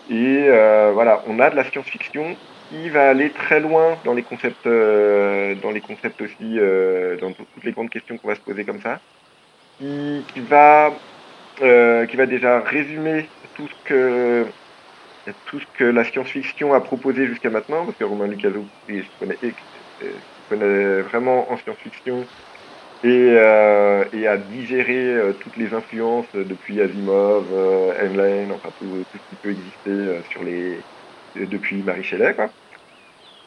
Et 0.08 0.46
euh, 0.48 0.92
voilà, 0.94 1.22
on 1.26 1.38
a 1.40 1.50
de 1.50 1.56
la 1.56 1.70
science-fiction 1.70 2.36
qui 2.68 2.88
va 2.88 3.10
aller 3.10 3.30
très 3.30 3.60
loin 3.60 3.96
dans 4.04 4.14
les 4.14 4.22
concepts, 4.22 4.66
euh, 4.66 5.54
dans 5.62 5.70
les 5.70 5.80
concepts 5.80 6.20
aussi, 6.20 6.58
euh, 6.58 7.16
dans 7.16 7.32
toutes 7.32 7.64
les 7.64 7.72
grandes 7.72 7.90
questions 7.90 8.18
qu'on 8.18 8.28
va 8.28 8.34
se 8.34 8.40
poser 8.40 8.64
comme 8.64 8.80
ça, 8.80 9.00
qui, 9.78 10.24
va, 10.48 10.92
euh, 11.62 12.06
qui 12.06 12.16
va 12.16 12.26
déjà 12.26 12.60
résumer 12.60 13.28
tout 13.54 13.68
ce 13.68 13.88
que 13.88 14.46
tout 15.46 15.58
ce 15.58 15.66
que 15.76 15.82
la 15.82 16.04
science-fiction 16.04 16.72
a 16.72 16.80
proposé 16.80 17.26
jusqu'à 17.26 17.50
maintenant, 17.50 17.84
parce 17.84 17.98
que 17.98 18.04
Romain 18.04 18.28
Lucaso 18.28 18.64
se 18.88 19.34
connaît, 20.48 21.00
vraiment 21.00 21.50
en 21.50 21.56
science-fiction 21.56 22.24
et, 23.02 23.32
et, 24.12 24.26
a 24.28 24.36
digéré 24.36 25.16
toutes 25.40 25.56
les 25.56 25.74
influences 25.74 26.32
depuis 26.32 26.80
Asimov, 26.80 27.44
Heinlein, 28.00 28.52
enfin 28.54 28.68
tout, 28.78 28.86
ce 29.12 29.18
qui 29.30 29.36
peut 29.42 29.50
exister 29.50 30.22
sur 30.30 30.44
les 30.44 30.78
depuis 31.50 31.82
Marie 31.82 32.04
Shelley, 32.04 32.34
quoi. 32.34 32.48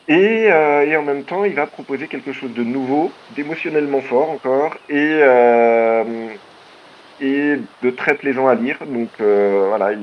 Et, 0.07 0.51
euh, 0.51 0.85
et, 0.85 0.97
en 0.97 1.03
même 1.03 1.23
temps, 1.23 1.43
il 1.45 1.53
va 1.53 1.67
proposer 1.67 2.07
quelque 2.07 2.33
chose 2.33 2.53
de 2.53 2.63
nouveau, 2.63 3.11
d'émotionnellement 3.35 4.01
fort 4.01 4.31
encore, 4.31 4.75
et, 4.89 5.19
et 7.21 7.55
de 7.83 7.89
très 7.91 8.15
plaisant 8.15 8.47
à 8.47 8.55
lire. 8.55 8.77
Donc 8.87 9.09
voilà, 9.19 9.93
il 9.93 10.01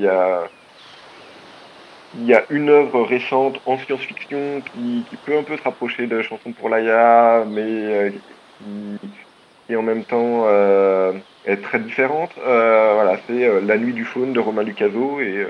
y 2.25 2.33
a 2.33 2.43
une 2.49 2.69
œuvre 2.69 3.03
récente 3.03 3.59
en 3.65 3.77
science-fiction 3.77 4.61
qui, 4.73 5.03
peut 5.25 5.37
un 5.37 5.43
peu 5.43 5.57
se 5.57 5.63
rapprocher 5.63 6.07
de 6.07 6.21
Chanson 6.21 6.51
pour 6.51 6.69
Laïa, 6.69 7.43
mais 7.47 7.61
euh, 7.61 8.09
qui, 9.67 9.75
en 9.75 9.81
même 9.81 10.03
temps 10.03 10.45
euh, 10.45 11.13
est 11.45 11.61
très 11.61 11.79
différente. 11.79 12.31
Euh, 12.39 12.93
voilà, 12.95 13.19
c'est 13.27 13.45
euh, 13.45 13.61
La 13.61 13.77
Nuit 13.77 13.93
du 13.93 14.05
Faune 14.05 14.33
de 14.33 14.39
Romain 14.39 14.63
Lucaso. 14.63 15.19
Et 15.19 15.47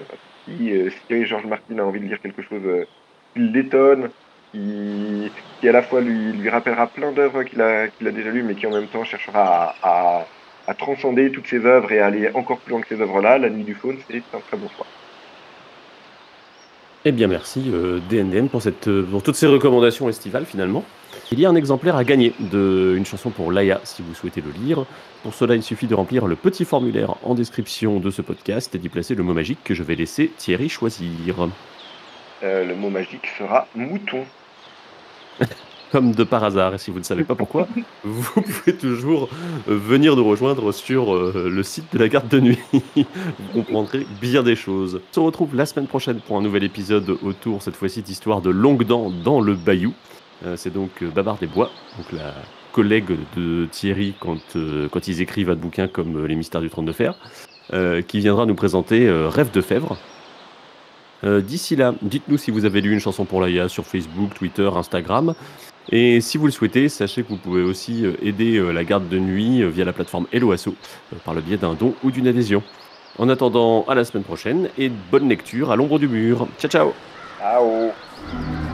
euh, 0.49 0.89
si, 0.89 0.97
si 1.07 1.25
Georges 1.25 1.45
Martin 1.45 1.79
a 1.79 1.83
envie 1.83 1.99
de 1.99 2.05
lire 2.05 2.21
quelque 2.21 2.41
chose 2.41 2.85
qui 3.33 3.39
l'étonne, 3.39 4.09
qui, 4.51 5.31
à 5.67 5.71
la 5.71 5.81
fois 5.81 6.01
lui, 6.01 6.49
rappellera 6.49 6.87
plein 6.87 7.11
d'œuvres 7.11 7.43
qu'il 7.43 7.61
a, 7.61 7.87
déjà 7.99 8.31
lues, 8.31 8.43
mais 8.43 8.55
qui 8.55 8.67
en 8.67 8.71
même 8.71 8.87
temps 8.87 9.03
cherchera 9.03 9.75
à, 9.81 10.25
transcender 10.77 11.31
toutes 11.31 11.47
ces 11.47 11.65
œuvres 11.65 11.91
et 11.91 11.99
à 11.99 12.07
aller 12.07 12.29
encore 12.33 12.59
plus 12.59 12.71
loin 12.71 12.81
que 12.81 12.87
ces 12.87 13.01
œuvres-là, 13.01 13.37
La 13.37 13.49
Nuit 13.49 13.63
du 13.63 13.73
Faune, 13.73 13.97
c'est 14.09 14.17
un 14.33 14.39
très 14.39 14.57
bon 14.57 14.67
choix. 14.69 14.85
Eh 17.05 17.11
bien 17.11 17.27
merci 17.27 17.71
euh, 17.73 17.99
DNDN 18.09 18.49
pour, 18.49 18.61
cette, 18.61 18.89
pour 19.09 19.23
toutes 19.23 19.35
ces 19.35 19.47
recommandations 19.47 20.09
estivales 20.09 20.45
finalement. 20.45 20.83
Il 21.31 21.39
y 21.39 21.45
a 21.45 21.49
un 21.49 21.55
exemplaire 21.55 21.95
à 21.97 22.03
gagner 22.03 22.33
d'une 22.39 23.05
chanson 23.05 23.31
pour 23.31 23.51
Laïa 23.51 23.81
si 23.83 24.01
vous 24.01 24.13
souhaitez 24.13 24.41
le 24.41 24.51
lire. 24.51 24.85
Pour 25.23 25.33
cela, 25.33 25.55
il 25.55 25.63
suffit 25.63 25.87
de 25.87 25.95
remplir 25.95 26.25
le 26.25 26.35
petit 26.37 26.63
formulaire 26.63 27.15
en 27.23 27.35
description 27.35 27.99
de 27.99 28.11
ce 28.11 28.21
podcast 28.21 28.73
et 28.75 28.77
d'y 28.77 28.87
placer 28.87 29.13
le 29.13 29.23
mot 29.23 29.33
magique 29.33 29.59
que 29.63 29.73
je 29.73 29.83
vais 29.83 29.95
laisser 29.95 30.31
Thierry 30.37 30.69
choisir. 30.69 31.49
euh, 32.43 32.65
le 32.65 32.75
mot 32.75 32.89
magique 32.89 33.27
sera 33.37 33.67
mouton. 33.75 34.23
Comme 35.91 36.11
de 36.11 36.23
par 36.25 36.43
hasard, 36.43 36.73
et 36.73 36.77
si 36.77 36.91
vous 36.91 36.99
ne 36.99 37.03
savez 37.03 37.23
pas 37.23 37.35
pourquoi, 37.35 37.67
vous 38.03 38.41
pouvez 38.41 38.75
toujours 38.75 39.29
euh, 39.69 39.75
venir 39.75 40.15
nous 40.15 40.27
rejoindre 40.27 40.73
sur 40.73 41.15
euh, 41.15 41.49
le 41.49 41.63
site 41.63 41.85
de 41.93 41.99
la 41.99 42.09
garde 42.09 42.27
de 42.27 42.39
nuit. 42.39 42.59
vous 42.73 43.05
comprendrez 43.53 44.05
bien 44.21 44.43
des 44.43 44.55
choses. 44.55 44.99
On 45.11 45.13
se 45.13 45.19
retrouve 45.19 45.55
la 45.55 45.65
semaine 45.65 45.87
prochaine 45.87 46.19
pour 46.19 46.37
un 46.37 46.41
nouvel 46.41 46.63
épisode 46.63 47.17
autour, 47.23 47.61
cette 47.61 47.75
fois-ci, 47.75 48.01
d'histoire 48.01 48.41
de 48.41 48.49
longue 48.49 48.83
dents 48.83 49.09
dans 49.23 49.39
le 49.39 49.53
bayou. 49.55 49.93
Euh, 50.45 50.55
C'est 50.57 50.73
donc 50.73 51.03
Babar 51.03 51.37
des 51.37 51.47
Bois, 51.47 51.71
donc 51.97 52.11
la 52.11 52.33
collègue 52.73 53.17
de 53.37 53.65
Thierry 53.71 54.13
quand, 54.19 54.55
quand 54.91 55.07
ils 55.07 55.21
écrivent 55.21 55.49
un 55.49 55.55
bouquin 55.55 55.87
comme 55.87 56.27
Les 56.27 56.35
Mystères 56.35 56.61
du 56.61 56.69
Trône 56.69 56.85
de 56.85 56.91
Fer, 56.91 57.15
qui 58.07 58.19
viendra 58.19 58.45
nous 58.45 58.53
présenter 58.53 59.09
Rêve 59.09 59.49
de 59.49 59.61
Fèvre. 59.61 59.97
Euh, 61.23 61.41
D'ici 61.41 61.75
là, 61.75 61.93
dites-nous 62.01 62.37
si 62.37 62.51
vous 62.51 62.65
avez 62.65 62.81
lu 62.81 62.93
une 62.93 62.99
chanson 62.99 63.25
pour 63.25 63.41
l'AIA 63.41 63.69
sur 63.69 63.85
Facebook, 63.85 64.33
Twitter, 64.35 64.69
Instagram. 64.73 65.33
Et 65.89 66.19
si 66.19 66.37
vous 66.37 66.45
le 66.45 66.51
souhaitez, 66.51 66.89
sachez 66.89 67.23
que 67.23 67.29
vous 67.29 67.37
pouvez 67.37 67.61
aussi 67.63 68.05
euh, 68.05 68.13
aider 68.21 68.57
euh, 68.57 68.71
la 68.71 68.83
garde 68.83 69.07
de 69.07 69.19
nuit 69.19 69.63
via 69.69 69.85
la 69.85 69.93
plateforme 69.93 70.27
Helloasso 70.33 70.75
euh, 71.13 71.17
par 71.23 71.33
le 71.33 71.41
biais 71.41 71.57
d'un 71.57 71.75
don 71.75 71.93
ou 72.03 72.11
d'une 72.11 72.27
adhésion. 72.27 72.61
En 73.17 73.29
attendant, 73.29 73.85
à 73.87 73.95
la 73.95 74.03
semaine 74.03 74.23
prochaine 74.23 74.69
et 74.77 74.89
bonne 74.89 75.29
lecture 75.29 75.71
à 75.71 75.75
l'ombre 75.75 75.97
du 75.97 76.07
mur. 76.07 76.47
Ciao 76.59 76.69
ciao 76.69 76.93
Ciao 77.39 78.66